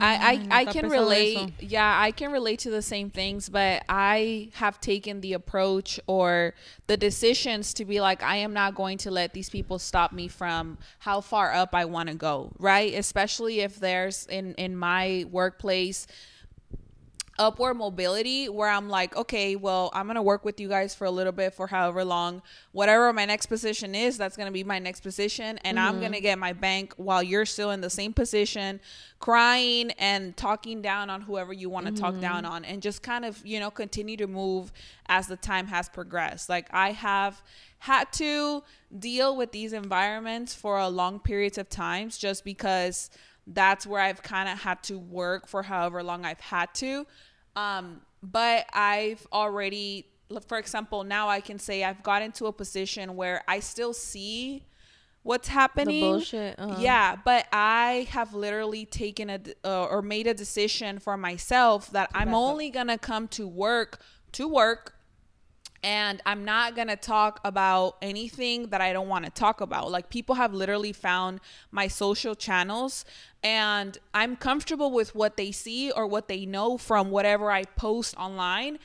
[0.00, 1.52] I, I, I can relate.
[1.60, 6.54] Yeah, I can relate to the same things, but I have taken the approach or
[6.86, 10.28] the decisions to be like, I am not going to let these people stop me
[10.28, 12.94] from how far up I want to go, right?
[12.94, 16.06] Especially if there's in in my workplace
[17.38, 21.10] upward mobility where I'm like, okay, well, I'm gonna work with you guys for a
[21.10, 22.42] little bit for however long,
[22.72, 26.02] whatever my next position is, that's gonna be my next position, and I'm mm-hmm.
[26.02, 28.80] gonna get my bank while you're still in the same position,
[29.18, 32.52] crying and talking down on whoever you want to talk down mm-hmm.
[32.52, 34.72] on, and just kind of you know continue to move
[35.06, 36.48] as the time has progressed.
[36.48, 37.42] Like I have
[37.78, 38.62] had to
[38.96, 43.10] deal with these environments for a long periods of times just because
[43.46, 47.06] that's where I've kind of had to work for however long I've had to.
[47.56, 50.06] Um, but I've already,
[50.46, 54.64] for example, now I can say I've gotten to a position where I still see
[55.22, 56.00] what's happening.
[56.00, 56.76] bullshit, uh-huh.
[56.78, 62.10] Yeah, but I have literally taken a uh, or made a decision for myself that
[62.14, 64.00] I'm only gonna come to work
[64.32, 64.94] to work
[65.82, 69.90] and I'm not gonna talk about anything that I don't want to talk about.
[69.90, 71.40] Like people have literally found
[71.70, 73.04] my social channels,
[73.42, 78.16] and I'm comfortable with what they see or what they know from whatever I post
[78.16, 78.78] online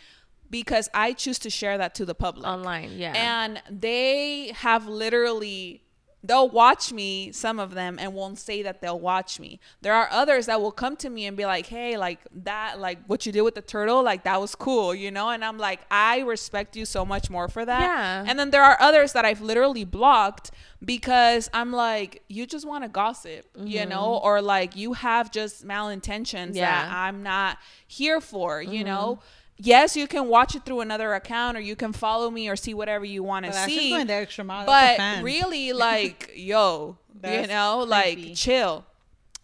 [0.49, 5.81] because I choose to share that to the public online yeah and they have literally
[6.27, 10.07] they'll watch me some of them and won't say that they'll watch me there are
[10.11, 13.31] others that will come to me and be like hey like that like what you
[13.31, 16.75] did with the turtle like that was cool you know and i'm like i respect
[16.75, 18.25] you so much more for that Yeah.
[18.27, 20.51] and then there are others that i've literally blocked
[20.83, 25.65] because i'm like you just want to gossip you know or like you have just
[25.67, 26.95] malintentions that Mm-hmm.
[26.95, 28.85] I'm not here for you Mm-hmm.
[28.87, 29.19] know
[29.57, 32.73] yes, you can watch it through another account or you can follow me or see
[32.73, 33.89] whatever you want to that's see.
[33.89, 34.65] going the extra mile.
[34.65, 38.25] But really, like, yo, you know, creepy.
[38.25, 38.85] like, chill.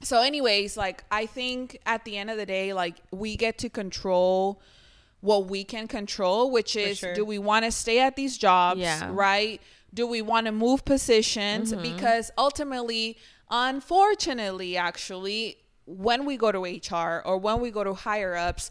[0.02, 3.70] So, anyways, like, I think at the end of the day, like, we get to
[3.70, 4.62] control
[5.22, 7.14] what we can control, which is sure.
[7.14, 9.10] do we want to stay at these jobs, Yeah.
[9.14, 9.62] right?
[9.94, 11.72] Do we want to move positions?
[11.72, 11.82] Mm-hmm.
[11.96, 13.18] Because ultimately,
[13.50, 18.70] unfortunately, actually, when we go to HR or when we go to higher ups,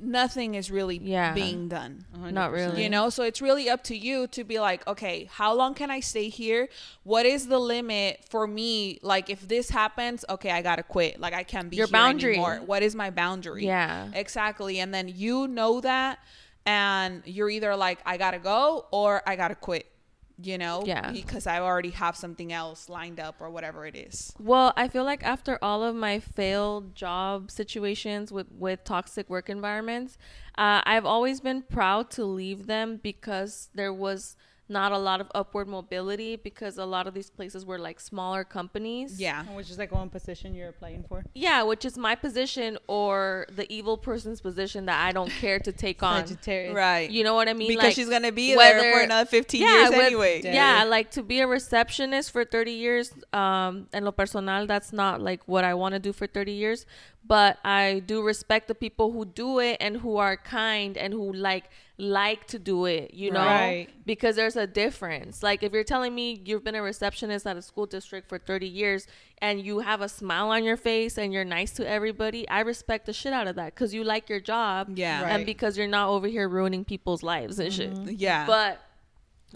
[0.00, 1.32] nothing is really Yeah.
[1.34, 2.04] being done.
[2.14, 5.52] not really You know, so it's really up to you to be like, okay, how
[5.54, 6.68] long can I stay here?
[7.02, 8.98] What is the limit for me?
[9.02, 11.20] Like, if this happens, okay, I gotta quit.
[11.20, 12.32] Like, I can't be Your here boundary.
[12.34, 12.60] anymore.
[12.64, 13.66] What is my boundary?
[13.66, 14.08] Yeah.
[14.14, 14.80] exactly.
[14.80, 16.18] And then you know that,
[16.66, 19.86] and you're either like, I gotta go or I gotta quit.
[20.42, 21.10] You know, Yeah.
[21.12, 24.32] because I already have something else lined up or whatever it is.
[24.38, 29.48] Well, I feel like after all of my failed job situations with with toxic work
[29.50, 30.16] environments,
[30.56, 34.36] uh, I've always been proud to leave them because there was
[34.70, 38.44] not a lot of upward mobility because a lot of these places were like smaller
[38.44, 39.20] companies.
[39.20, 39.44] Yeah.
[39.46, 41.24] Which is like one position you're applying for.
[41.34, 45.72] Yeah, which is my position or the evil person's position that I don't care to
[45.72, 46.26] take on.
[46.26, 46.74] Sagittarius.
[46.74, 47.10] Right.
[47.10, 47.68] You know what I mean?
[47.68, 50.40] because Like, she's gonna be there for another 15 years with- anyway.
[50.44, 55.20] Yeah, like to be a receptionist for 30 years, um, en lo personal, that's not
[55.20, 56.86] like what I want to do for 30 years.
[57.24, 61.32] But I do respect the people who do it and who are kind and who
[61.32, 61.64] like
[62.00, 63.44] like to do it, you know?
[63.44, 63.88] Right.
[64.06, 65.42] Because there's a difference.
[65.42, 68.66] Like if you're telling me you've been a receptionist at a school district for 30
[68.66, 69.06] years
[69.38, 73.06] and you have a smile on your face and you're nice to everybody, I respect
[73.06, 74.96] the shit out of that because you like your job.
[74.96, 75.28] Yeah.
[75.28, 77.92] And because you're not over here ruining people's lives and shit.
[78.12, 78.46] Yeah.
[78.46, 78.80] But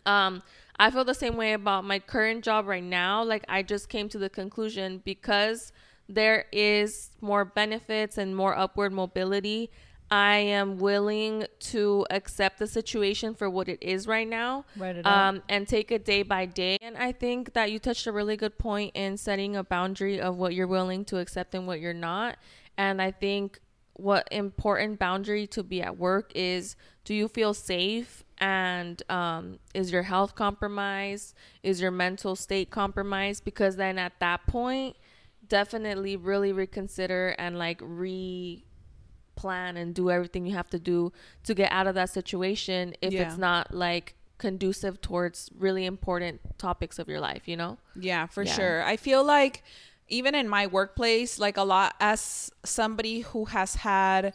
[0.04, 0.42] um
[0.78, 3.22] I feel the same way about my current job right now.
[3.24, 5.72] Like I just came to the conclusion because
[6.08, 9.70] there is more benefits and more upward mobility,
[10.14, 14.64] I am willing to accept the situation for what it is right now.
[14.76, 15.34] Write it out.
[15.34, 16.78] um, and take it day by day.
[16.80, 20.36] And I think that you touched a really good point in setting a boundary of
[20.36, 22.36] what you're willing to accept and what you're not.
[22.78, 23.58] And I think
[23.94, 29.90] what important boundary to be at work is do you feel safe and um, is
[29.90, 34.96] your health compromised is your mental state compromised because then at that point
[35.46, 38.64] definitely really reconsider and like re
[39.36, 41.12] plan and do everything you have to do
[41.44, 43.22] to get out of that situation if Yeah.
[43.22, 47.78] it's not like conducive towards really important topics of your life, you know?
[47.94, 48.52] Yeah, for Yeah.
[48.54, 48.82] sure.
[48.82, 49.62] I feel like
[50.08, 54.34] even in my workplace, like a lot as somebody who has had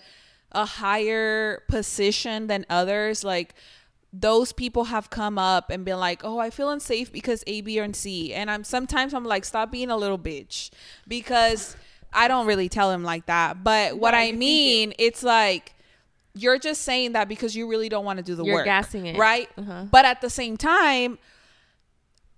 [0.52, 3.54] a higher position than others, like
[4.12, 7.78] those people have come up and been like, "Oh, I feel unsafe because A, B,
[7.78, 10.72] and C." And I'm sometimes I'm like, "Stop being a little bitch,"
[11.08, 11.76] because
[12.14, 13.64] I don't really tell him like that.
[13.64, 15.76] But what I mean, it's like
[16.34, 19.06] you're just saying that because you really don't want to do the You're work, gassing
[19.06, 19.18] it.
[19.18, 19.50] right?
[19.58, 19.86] Uh-huh.
[19.92, 21.18] But at the same time,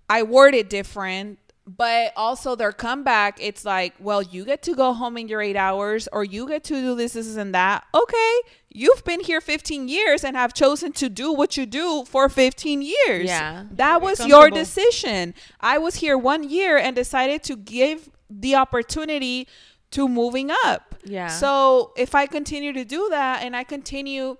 [0.08, 4.92] I word it different, but also their comeback, it's like, well, you get to go
[4.92, 7.84] home in your eight hours, or you get to do this, this, and that.
[7.94, 8.38] Okay,
[8.70, 12.82] you've been here 15 years and have chosen to do what you do for 15
[12.82, 13.26] years.
[13.26, 13.64] Yeah.
[13.70, 15.34] That was your decision.
[15.60, 19.48] I was here one year and decided to give the opportunity
[19.92, 20.94] to moving up.
[21.04, 21.28] Yeah.
[21.28, 24.36] So if I continue to do that and I continue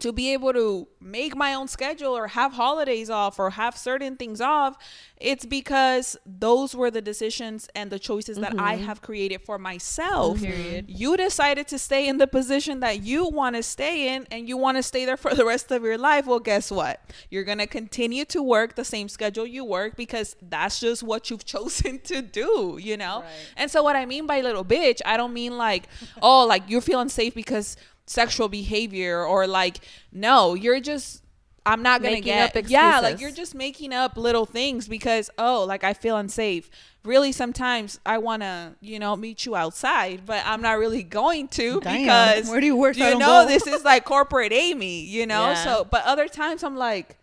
[0.00, 4.16] to be able to make my own schedule or have holidays off or have certain
[4.16, 4.76] things off,
[5.18, 8.84] it's because those were the decisions and the choices that I mm-hmm.
[8.84, 10.38] have created for myself.
[10.38, 10.52] Mm-hmm.
[10.52, 10.84] Period.
[10.88, 14.56] You decided to stay in the position that you want to stay in and you
[14.56, 16.26] want to stay there for the rest of your life.
[16.26, 17.00] Well, guess what?
[17.30, 21.30] You're going to continue to work the same schedule you work because that's just what
[21.30, 23.20] you've chosen to do, you know?
[23.20, 23.30] Right.
[23.56, 25.88] And so what I mean by little bitch, I don't mean like,
[26.22, 27.76] oh, like you're feeling safe because
[28.06, 29.78] sexual behavior or like
[30.12, 31.22] no, you're just
[31.66, 35.30] I'm not gonna Making get up yeah, like you're just making up little things because
[35.36, 36.70] oh, like I feel unsafe.
[37.04, 41.80] Really, sometimes I wanna you know meet you outside, but I'm not really going to
[41.80, 42.02] Damn.
[42.02, 45.48] because Where do you work You know, this is like corporate Amy, you know.
[45.48, 45.64] Yeah.
[45.64, 47.18] So, but other times I'm like,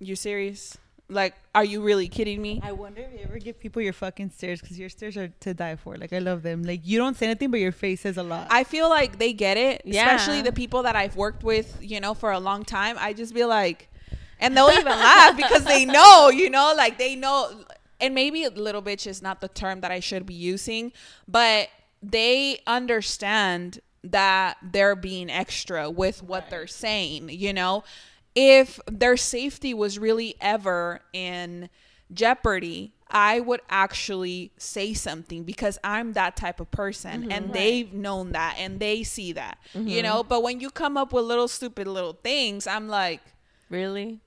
[0.00, 0.76] you serious?
[1.10, 2.60] Like, are you really kidding me?
[2.62, 5.52] I wonder if you ever give people your fucking stares because your stares are to
[5.54, 5.96] die for.
[5.96, 6.62] Like I love them.
[6.62, 8.46] Like you don't say anything, but your face says a lot.
[8.50, 10.04] I feel like they get it, Yeah.
[10.14, 12.96] especially the people that I've worked with, you know, for a long time.
[12.98, 13.88] I just be like,
[14.38, 17.64] and they'll even laugh because they know, you know, like they know.
[18.00, 20.92] And maybe little bitch is not the term that I should be using,
[21.28, 21.68] but
[22.02, 27.84] they understand that they're being extra with what they're saying, you know.
[28.34, 31.68] If their safety was really ever in
[32.12, 37.32] jeopardy, I would actually say something because I'm that type of person mm-hmm.
[37.32, 40.02] and they've known that and they see that, you mm-hmm.
[40.02, 40.22] know.
[40.22, 43.20] But when you come up with little stupid little things, I'm like,
[43.68, 44.20] Really?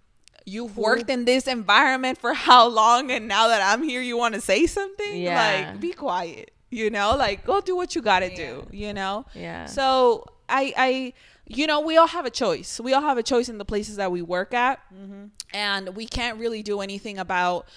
[0.46, 4.36] you've worked in this environment for how long and now that I'm here, you want
[4.36, 5.22] to say something?
[5.22, 5.70] Yeah.
[5.70, 9.26] Like, be quiet, you know, like go do what you got to do, you know?
[9.34, 9.66] Yeah.
[9.66, 11.14] So I, I,
[11.46, 12.80] you know, we all have a choice.
[12.80, 15.26] We all have a choice in the places that we work at, mm-hmm.
[15.54, 17.68] and we can't really do anything about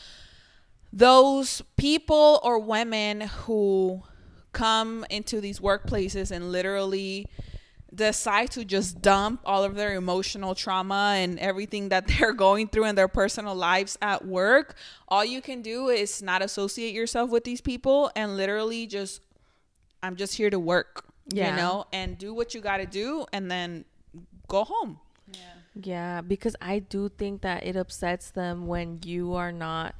[0.93, 4.03] those people or women who
[4.53, 7.27] come into these workplaces and literally
[7.95, 12.85] decide to just dump all of their emotional trauma and everything that they're going through
[12.85, 14.77] in their personal lives at work.
[15.09, 19.23] All you can do is not associate yourself with these people and literally just
[20.03, 21.51] I'm just here to work, Yeah.
[21.51, 23.85] you know, and do what you got to do and then
[24.49, 25.01] go home.
[25.83, 29.95] Yeah, because I do think that it upsets them when you are not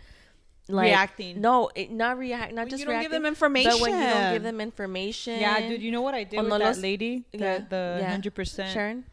[0.69, 1.41] like Reacting.
[1.41, 4.09] No, it, not react, not When just you don't give reacting, them But when you
[4.09, 5.39] don't give them information.
[5.39, 5.83] yeah, dude.
[5.83, 7.25] You know what I did with no, that lady?
[7.31, 8.11] The yeah, the yeah.
[8.11, 8.73] hundred percent.
[8.73, 9.05] Sharon.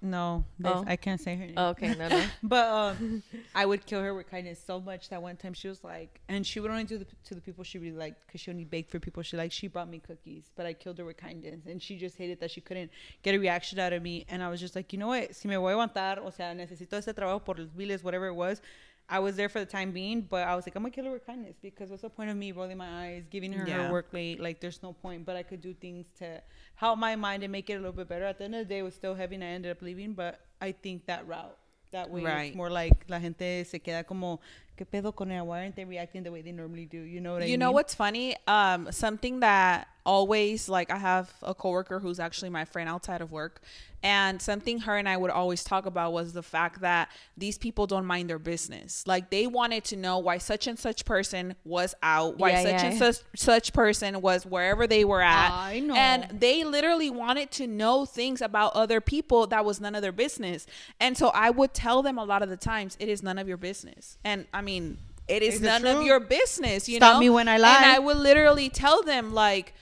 [0.00, 0.84] No, this- Oh.
[0.86, 1.54] I can't say her name.
[1.56, 2.24] Oh, okay, no, no.
[2.42, 3.22] But um,
[3.54, 6.46] I would kill her with kindness so much that one time she was like, and
[6.46, 8.90] she would only do the, to the people she really liked because she only baked
[8.90, 9.52] for people she liked.
[9.52, 12.50] She brought me cookies, but I killed her with kindness, and she just hated that
[12.50, 12.90] she couldn't
[13.22, 14.24] get a reaction out of me.
[14.28, 15.34] And I was just like, you know what?
[15.34, 18.34] Si me voy a aguantar, o sea, necesito ese trabajo por los biles, whatever it
[18.34, 18.62] was.
[19.08, 21.12] I was there for the time being, but I was like, I'm gonna kill her
[21.12, 23.86] with kindness because what's the point of me rolling my eyes, giving her Yeah.
[23.86, 24.40] her work late?
[24.40, 25.24] Like, there's no point.
[25.24, 26.42] But I could do things to
[26.74, 28.24] help my mind and make it a little bit better.
[28.24, 30.12] At the end of the day, it was still heavy, and I ended up leaving.
[30.14, 31.56] But I think that route,
[31.92, 32.46] that way, Right.
[32.48, 34.40] it's more like la gente se queda como,
[34.76, 35.44] ¿qué pedo con ella?
[35.44, 36.98] Why aren't they reacting the way they normally do?
[36.98, 37.50] You know what I mean?
[37.52, 42.48] you know what's funny um something that always like i have a coworker who's actually
[42.48, 43.60] my friend outside of work
[44.04, 47.86] and something her and i would always talk about was the fact that these people
[47.88, 51.92] don't mind their business like they wanted to know why such and such person was
[52.04, 52.84] out why Yeah, such yeah.
[52.86, 55.96] and such such person was wherever they were at I know.
[55.96, 60.12] and they literally wanted to know things about other people that was none of their
[60.12, 60.66] business
[61.00, 63.48] and so i would tell them a lot of the times it is none of
[63.48, 67.14] your business and i mean it is Is it none of your business you Stop
[67.14, 67.76] know me when I lie.
[67.78, 67.86] and.
[67.86, 69.74] I would literally tell them like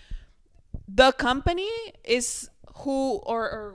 [0.88, 1.70] the company
[2.04, 3.74] is who or, or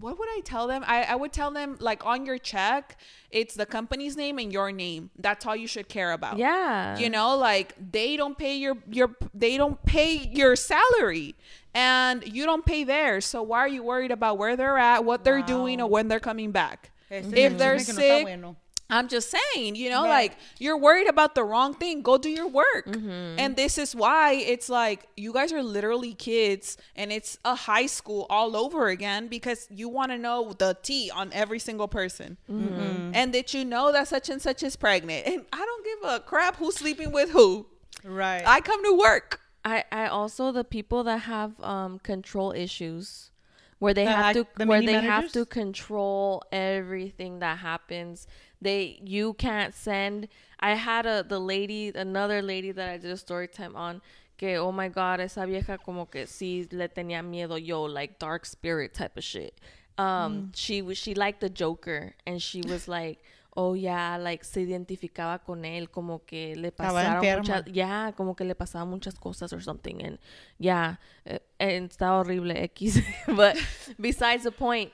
[0.00, 0.82] what would I tell them?
[0.86, 2.98] I, I would tell them like on your check,
[3.30, 5.10] it's the company's name and your name.
[5.18, 6.38] That's all you should care about.
[6.38, 6.98] Yeah.
[6.98, 11.34] You know, like they don't pay your your they don't pay your salary
[11.74, 13.26] and you don't pay theirs.
[13.26, 16.20] So why are you worried about where they're at, what they're doing, or when they're
[16.20, 16.90] coming back?
[17.10, 18.56] Este If chisme they're que no sick, bueno.
[18.90, 20.30] I'm just saying, you know, Right.
[20.30, 22.02] like you're worried about the wrong thing.
[22.02, 22.86] Go do your work.
[22.86, 23.38] Mm-hmm.
[23.38, 27.86] And this is why it's like you guys are literally kids and it's a high
[27.86, 32.36] school all over again because you want to know the T on every single person.
[32.50, 33.12] Mm-hmm.
[33.14, 35.26] And that you know that such and such is pregnant.
[35.26, 37.66] And I don't give a crap who's sleeping with who.
[38.04, 38.42] Right.
[38.46, 39.40] I come to work.
[39.64, 43.30] I, I also the people that have um control issues
[43.78, 48.26] where they The have to the where mini they have to control everything that happens.
[48.62, 50.28] They you can't send
[50.60, 54.02] I had a the lady another lady that I did a story time on
[54.36, 58.44] que oh my god esa vieja como que sí le tenía miedo yo like dark
[58.44, 59.54] spirit type of shit.
[59.98, 60.04] Um
[60.50, 60.50] Mm.
[60.54, 63.18] she was she liked the Joker and she was like
[63.56, 68.44] oh yeah like se identificaba con él como que le pasaron muchas ya como que
[68.44, 70.18] le pasaban muchas cosas or something and
[70.58, 70.94] yeah
[71.26, 72.98] eh, and está horrible x
[73.36, 73.56] but
[73.98, 74.92] besides the point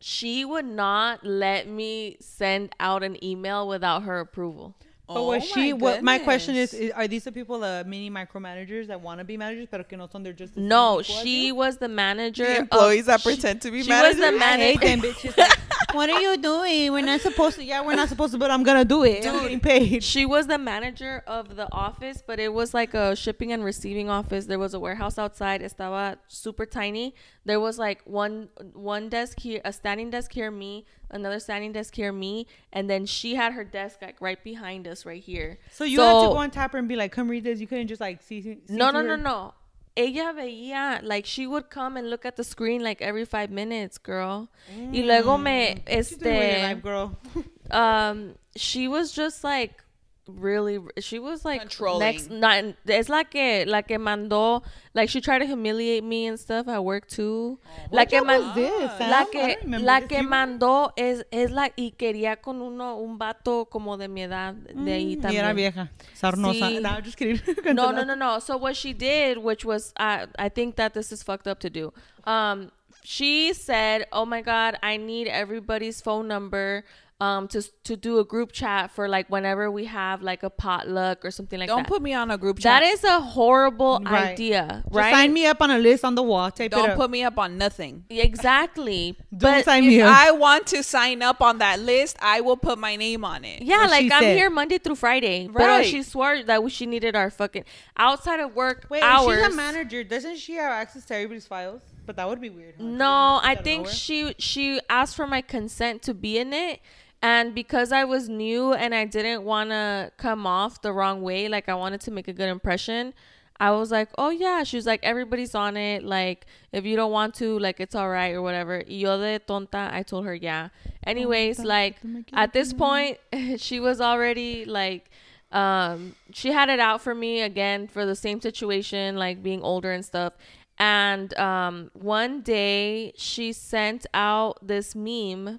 [0.00, 4.74] she would not let me send out an email without her approval
[5.08, 5.72] But was Oh she?
[5.72, 9.18] my What my question is, is: Are these the people, the mini micromanagers that want
[9.20, 10.22] to be managers, pero que no son?
[10.22, 13.70] They're just the no she was the manager The of- employees that she- pretend to
[13.70, 14.16] be managers.
[14.16, 14.82] she was the managers?
[14.82, 15.38] I hate them manager bitches.
[15.38, 15.58] Like,
[15.92, 16.92] what are you doing?
[16.92, 17.64] We're not supposed to.
[17.64, 19.26] Yeah, we're not supposed to, but I'm gonna do it.
[19.26, 19.42] I'm Dude.
[19.42, 20.04] getting paid.
[20.18, 24.08] She was the manager of the office, but it was like a shipping and receiving
[24.08, 24.46] office.
[24.46, 25.60] There was a warehouse outside.
[25.62, 27.14] Estaba super tiny.
[27.44, 31.94] There was like one one desk here, a standing desk here, me, another standing desk
[31.94, 35.58] here, me, and then she had her desk like right behind us, right here.
[35.70, 37.66] So you had to go on tap her and be like, "Come read this." You
[37.66, 38.42] couldn't just like see.
[38.42, 39.54] see No, no, no, no.
[39.98, 43.98] Ella veía, like she would come and look at the screen like every five minutes,
[43.98, 44.48] girl.
[44.92, 47.18] Y luego me, What you doing with your este, life, girl?
[47.70, 49.82] um she was just like
[50.28, 52.00] really she was like Controlling.
[52.00, 54.62] next not es la que la que mandó
[54.94, 57.58] like she tried to humiliate me and stuff at work too
[57.90, 59.26] la What que job man- was this, la Sam?
[59.26, 63.96] I que la que mandó es es la y quería con uno un vato como
[63.96, 66.68] de mi edad de ahí Mm, Y era vieja, sarnosa.
[66.68, 66.80] Sí.
[66.80, 67.40] No, just kidding.
[67.74, 68.38] no, no, no, no.
[68.40, 71.70] So what she did, which was, uh, I think that this is fucked up to
[71.70, 71.92] do.
[72.24, 72.70] Um,
[73.02, 76.84] she said, "Oh my God, I need everybody's phone number."
[77.20, 81.24] Um, to to do a group chat for like whenever we have like a potluck
[81.24, 81.74] or something like that.
[81.74, 82.80] Don't put me on a group chat.
[82.80, 84.28] that is a horrible Right.
[84.34, 85.12] idea, Just right?
[85.12, 86.52] sign me up on a list on the wall.
[86.52, 86.96] Tape Don't up.
[86.96, 88.04] put me up on nothing.
[88.08, 89.16] exactly.
[89.36, 90.16] Don't but sign If me up.
[90.16, 93.62] I want to sign up on that list, I will put my name on it.
[93.62, 94.36] yeah, What like I'm said.
[94.36, 95.78] here Monday through Friday, Right.
[95.78, 97.64] but she swore that she needed our fucking
[97.96, 99.44] outside of work Wait, hours.
[99.44, 100.04] she's a manager.
[100.04, 101.82] Doesn't she have access to everybody's files?
[102.06, 102.74] But that would be weird.
[102.78, 102.84] Huh?
[102.84, 103.92] No, I think nowhere.
[103.92, 106.80] she she asked for my consent to be in it.
[107.20, 111.48] And because I was new and I didn't want to come off the wrong way,
[111.48, 113.12] like I wanted to make a good impression,
[113.60, 116.04] I was like, "Oh yeah." She was like, "Everybody's on it.
[116.04, 119.90] Like if you don't want to, like it's all right or whatever." Yo de tonta,
[119.92, 120.68] I told her, "Yeah."
[121.04, 121.96] Anyways, like
[122.32, 123.18] at this point,
[123.56, 125.10] she was already like
[125.50, 129.90] um she had it out for me again for the same situation like being older
[129.90, 130.34] and stuff
[130.78, 135.58] and um one day she sent out this meme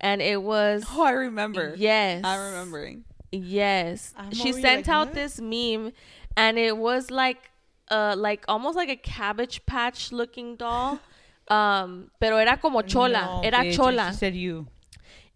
[0.00, 1.74] and it was Oh, I remember.
[1.76, 2.22] yes.
[2.24, 3.04] I'm remembering.
[3.30, 4.12] yes.
[4.16, 5.14] I'm she sent like, out what?
[5.14, 5.92] this meme
[6.36, 7.50] and it was like
[7.90, 10.98] uh like almost like a cabbage patch looking doll.
[11.48, 13.20] Um pero era como chola.
[13.20, 14.08] No, era bitch, chola.
[14.12, 14.66] She said you.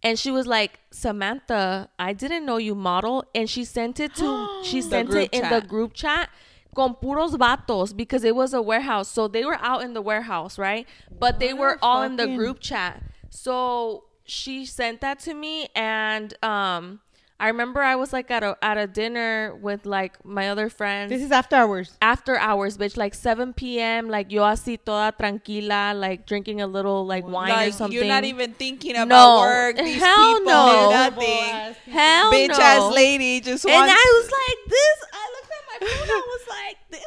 [0.02, 3.24] and she was like samantha i didn't know you model.
[3.34, 6.30] And she sent it to she sent it in the group chat
[6.74, 9.08] con puros vatos because it was a warehouse.
[9.08, 10.86] So they were out in the warehouse right?
[11.12, 13.02] But they were all in the group chat.
[13.28, 17.00] So she sent that to me and um
[17.40, 21.08] i remember i was like at a at a dinner with like my other friends
[21.08, 21.96] This is after hours.
[22.02, 24.08] after hours, bitch, like 7 p.m.
[24.10, 27.96] Like yo así toda tranquila, like drinking a little like wine or something.
[27.96, 29.40] you're not even thinking about No.
[29.40, 29.76] work.
[29.78, 30.90] These Hell people, no.
[30.90, 31.74] nothing.
[31.94, 32.70] Hell Bitch no.
[32.72, 33.94] ass lady just And wants.
[33.96, 34.98] I was like, this.
[35.14, 36.08] I looked at my phone.
[36.10, 37.06] I was like, this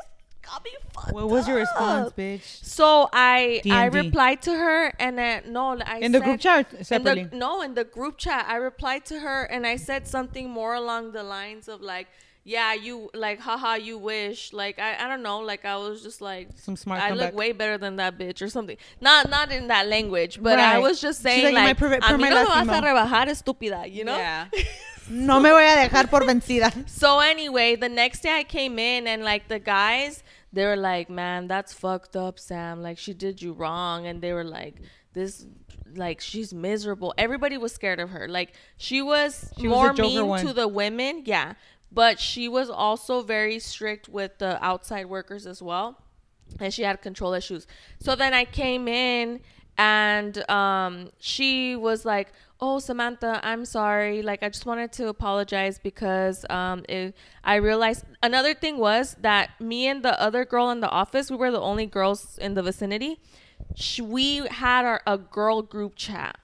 [0.62, 2.64] got me fucked What was your response, bitch?
[2.64, 4.06] So I I D&D.
[4.06, 7.24] replied to her and then no, I In the group chat in separately.
[7.26, 10.74] the, no, in the group chat, I replied to her and I said something more
[10.74, 12.08] along the lines of like,
[12.44, 14.52] yeah, you like, haha, you wish.
[14.52, 15.40] Like, I, I don't know.
[15.42, 18.50] Like, I was just like, Some smart I look way better than that bitch or
[18.50, 18.78] something.
[19.00, 21.94] Not, not in that language, but I was just She's saying like, like, "My per-
[21.94, 24.18] a mí no me vas a rebajar, estúpida, you know?
[24.18, 24.48] Yeah.
[25.10, 26.72] no me voy a dejar por vencida.
[26.90, 30.24] So anyway, the next day I came in and like the guys,
[30.54, 32.82] they were like, "Man, that's fucked up, Sam.
[32.82, 34.76] Like she did you wrong." And they were like,
[35.14, 35.46] "This
[35.96, 38.28] like she's miserable." Everybody was scared of her.
[38.28, 40.46] Like she was She more Joker mean one.
[40.46, 41.54] to the women, yeah,
[41.92, 46.02] but she was also very strict with the outside workers as well.
[46.60, 47.66] And she had control issues.
[48.00, 49.40] So then I came in
[49.78, 54.22] and um, she was like, "Oh, Samantha, I'm sorry.
[54.22, 59.60] Like, I just wanted to apologize because um, it, I realized another thing was that
[59.60, 62.64] me and the other girl in the office, we were the only girls in the
[62.64, 63.20] vicinity.
[63.76, 66.38] Sh- we had our a girl group chat."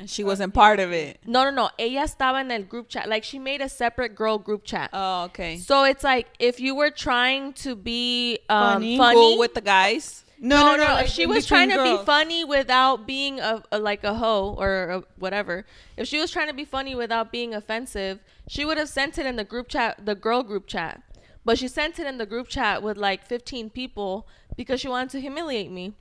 [0.00, 1.18] And she wasn't part of it.
[1.26, 1.70] No, no, no.
[1.76, 3.08] Ella estaba en el group chat.
[3.08, 4.90] Like she made a separate girl group chat.
[4.92, 5.56] Oh, okay.
[5.58, 8.96] So it's like if you were trying to be um, Funny.
[8.96, 10.24] funny, Cool with the guys.
[10.40, 10.92] No, no, no.
[10.94, 14.54] like, if she was trying to be funny without being a, a like a hoe
[14.58, 15.64] or a whatever,
[15.96, 19.26] if she was trying to be funny without being offensive, she would have sent it
[19.26, 21.02] in the group chat, the girl group chat.
[21.44, 24.26] But she sent it in the group chat with like 15 people
[24.56, 25.94] because she wanted to humiliate me.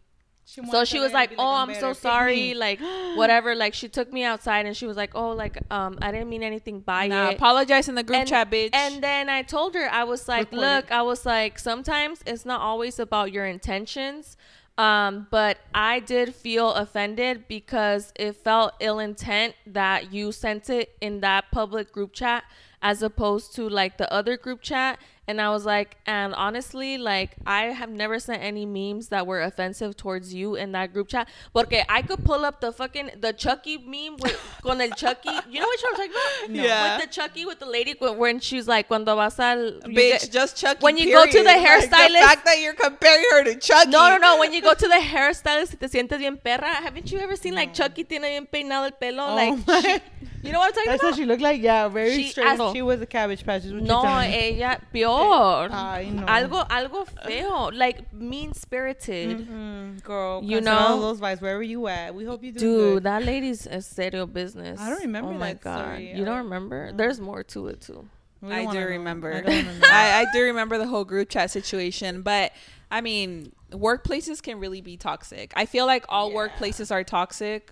[0.47, 2.79] So she was like, "Oh, I'm so sorry, like
[3.15, 6.29] whatever." Like she took me outside and she was like, "Oh, like um, I didn't
[6.29, 8.69] mean anything by Nah, it." apologize in the group and, chat, bitch.
[8.73, 10.91] And then I told her, I was like, Record look, it.
[10.91, 14.37] I was like, sometimes it's not always about your intentions.
[14.77, 20.95] Um, but I did feel offended because it felt ill intent that you sent it
[21.01, 22.43] in that public group chat
[22.81, 24.99] as opposed to like the other group chat.
[25.29, 29.41] And I was like, and honestly, like I have never sent any memes that were
[29.41, 31.27] offensive towards you in that group chat.
[31.53, 35.29] Porque I could pull up the fucking the Chucky meme with con el Chucky.
[35.49, 36.49] You know what I'm talking about?
[36.49, 36.63] No.
[36.63, 36.97] Yeah.
[36.97, 40.29] With the Chucky with the lady when, when she's like, cuando vas al bitch, get-
[40.31, 40.79] just Chucky.
[40.79, 41.45] when you go to the period.
[41.45, 43.89] Like, hairstylist- the fact that you're comparing her to Chucky.
[43.89, 44.39] No, no, no.
[44.39, 46.67] When you go to the hairstylist, y te sientes bien perra.
[46.67, 49.25] Haven't you ever seen like Chucky tiene bien peinado el pelo?
[49.25, 49.99] Oh like, my- she-
[50.43, 51.09] you know what I'm talking That's about?
[51.11, 51.61] what she looked like.
[51.61, 52.47] Yeah, very She- straight.
[52.47, 53.65] as- she was a cabbage patch.
[53.65, 54.79] Is what no, you're ella
[55.17, 55.69] peor.
[55.71, 56.23] Ay, no.
[56.25, 59.47] Algo, algo feo, like mean spirited.
[59.47, 61.01] Mm, girl, You cancel all know?
[61.01, 62.13] those vibes wherever you at.
[62.15, 63.03] We hope you do Dude, good.
[63.03, 64.79] that lady's a serio business.
[64.79, 66.11] I don't remember Oh my that god, story.
[66.13, 66.91] you don't I- remember?
[66.93, 68.07] There's more to it too.
[68.43, 68.85] I don't do wanna know.
[68.87, 69.33] remember.
[69.33, 69.87] I don't wanna know.
[69.91, 72.51] I, I do remember the whole group chat situation, but
[72.91, 75.51] I mean, workplaces can really be toxic.
[75.55, 77.71] I feel like all workplaces are toxic.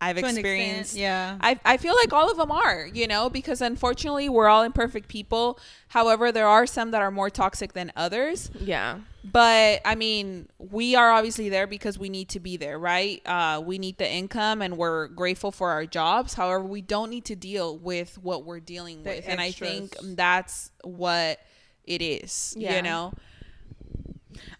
[0.00, 0.96] I've an extent, experienced.
[0.96, 1.38] yeah.
[1.40, 5.08] I, I feel like all of them are, you know, because unfortunately we're all imperfect
[5.08, 5.58] people.
[5.88, 8.50] However, there are some that are more toxic than others.
[8.60, 9.00] Yeah.
[9.24, 13.20] But I mean, we are obviously there because we need to be there, right?
[13.26, 16.34] Uh, we need the income and we're grateful for our jobs.
[16.34, 19.28] However, we don't need to deal with what we're dealing The with.
[19.28, 21.40] And I think that's what
[21.84, 22.76] it is, Yeah.
[22.76, 23.12] you know?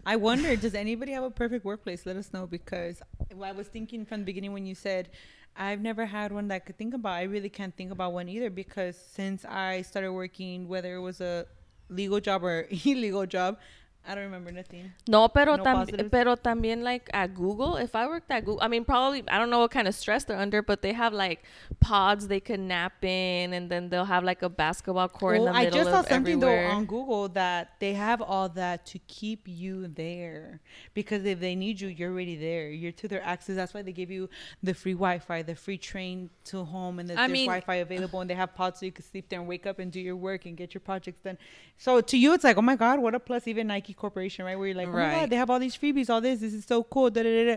[0.05, 2.07] I wonder, does anybody have a perfect workplace?
[2.07, 3.03] Let us know because
[3.43, 5.11] I was thinking from the beginning when you said
[5.57, 7.13] I've never had one that I could think about.
[7.13, 11.21] I really can't think about one either because since I started working, whether it was
[11.21, 11.47] a
[11.89, 13.59] legal job or illegal job,
[14.07, 14.91] I don't remember nothing.
[15.07, 16.09] No, pero No tam- positives?
[16.11, 17.77] pero también like at Google.
[17.77, 20.25] If I worked at Google, I mean probably I don't know what kind of stress
[20.25, 21.43] they're under, but they have like
[21.81, 25.53] pods they can nap in, and then they'll have like a basketball court in Well,
[25.53, 26.69] the I just saw something everywhere.
[26.69, 30.61] though on Google that they have all that to keep you there
[30.95, 32.71] because if they need you, you're already there.
[32.71, 33.57] You're to their access.
[33.57, 34.31] That's why they give you
[34.63, 38.23] the free Wi-Fi, the free train to home, and the, I there's mean- Wi-Fi available,
[38.23, 40.17] and they have pods so you can sleep there and wake up and do your
[40.17, 41.37] work and get your projects done.
[41.77, 43.47] So to you, it's like, oh my god, what a plus!
[43.47, 44.59] Even Nike Corporation, right?
[44.59, 46.41] Where you're like, oh my god, they have all these freebies, all this.
[46.41, 47.11] This is so cool.
[47.11, 47.57] Da, da,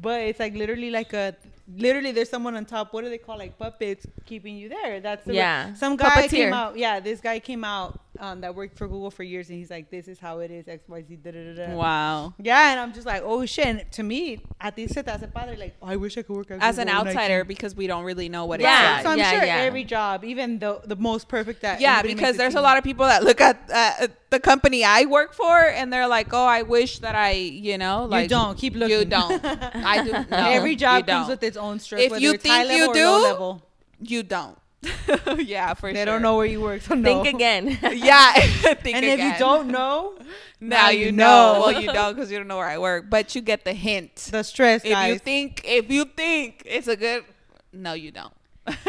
[0.00, 1.36] But it's like literally like a.
[1.76, 2.92] Literally, there's someone on top.
[2.92, 5.00] What do they call like puppets keeping you there?
[5.00, 5.74] That's the Yeah.
[5.74, 9.22] Some guy came out yeah, this guy came out um, that worked for Google for
[9.22, 11.66] years, and he's like, "This is how it is, X, Y, Z, da da da
[11.68, 12.34] da." Wow.
[12.38, 15.26] Yeah, and I'm just like, "Oh shit!" And to me, at least se te hace
[15.32, 17.74] padre, like, oh, "I wish I could work at As an Google, Nike." outsider, because
[17.76, 19.10] we don't really know what Yeah, it's So.
[19.10, 19.56] I'm yeah, sure yeah.
[19.58, 22.76] every job, even the the most perfect that Yeah, because makes it there's a lot
[22.78, 26.46] of people that look at uh, the company I work for and they're like, "Oh,
[26.46, 28.98] I wish that I, you know, like you don't keep looking.
[28.98, 29.44] You don't.
[29.44, 30.10] I do.
[30.30, 32.02] No, every job comes with its own stress.
[32.02, 33.62] If whether you it's think you level or do, level.
[34.00, 34.56] You don't.
[35.38, 36.04] yeah, for they sure.
[36.04, 36.82] They don't know where you work.
[36.82, 37.22] So no.
[37.22, 37.78] Think again.
[37.92, 40.14] Yeah, think and if you don't know,
[40.60, 41.62] now you know.
[41.64, 44.16] Well, you don't because you don't know where I work, but you get the hint.
[44.16, 47.24] the stress, If you think, if you think it's a good,
[47.72, 48.32] no, you don't.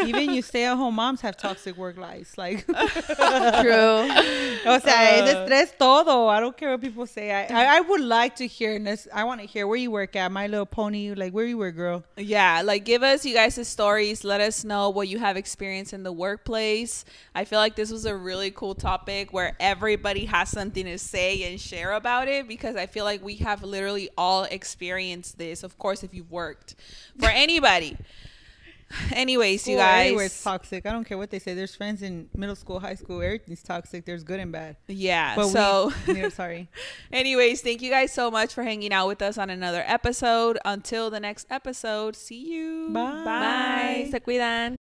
[0.04, 2.36] Even you stay-at-home moms have toxic work lives.
[2.36, 2.76] Like, True.
[4.66, 5.46] O sea, es uh.
[5.46, 6.28] estrés todo.
[6.28, 7.30] I don't care what people say.
[7.30, 10.14] I, I, I would like to hear, this, I want to hear where you work
[10.16, 11.14] at, My Little Pony.
[11.14, 12.04] Like, where you work, girl?
[12.16, 14.24] Yeah, like give us you guys' the stories.
[14.24, 17.04] Let us know what you have experienced in the workplace.
[17.34, 21.44] I feel like this was a really cool topic where everybody has something to say
[21.44, 25.62] and share about it because I feel like we have literally all experienced this.
[25.62, 26.74] Of course, if you've worked
[27.18, 27.96] for anybody.
[29.12, 30.06] Anyways, you School, guys.
[30.06, 30.86] Everywhere it's toxic.
[30.86, 31.54] I don't care what they say.
[31.54, 33.20] There's friends in middle school, high school.
[33.22, 34.04] Everything's toxic.
[34.04, 34.76] There's good and bad.
[34.88, 35.34] Yeah.
[35.36, 36.68] But so, we, sorry.
[37.12, 40.58] anyways, thank you guys so much for hanging out with us on another episode.
[40.64, 42.90] Until the next episode, see you.
[42.90, 43.24] Bye.
[43.24, 44.08] Bye.
[44.10, 44.76] Se cuidan.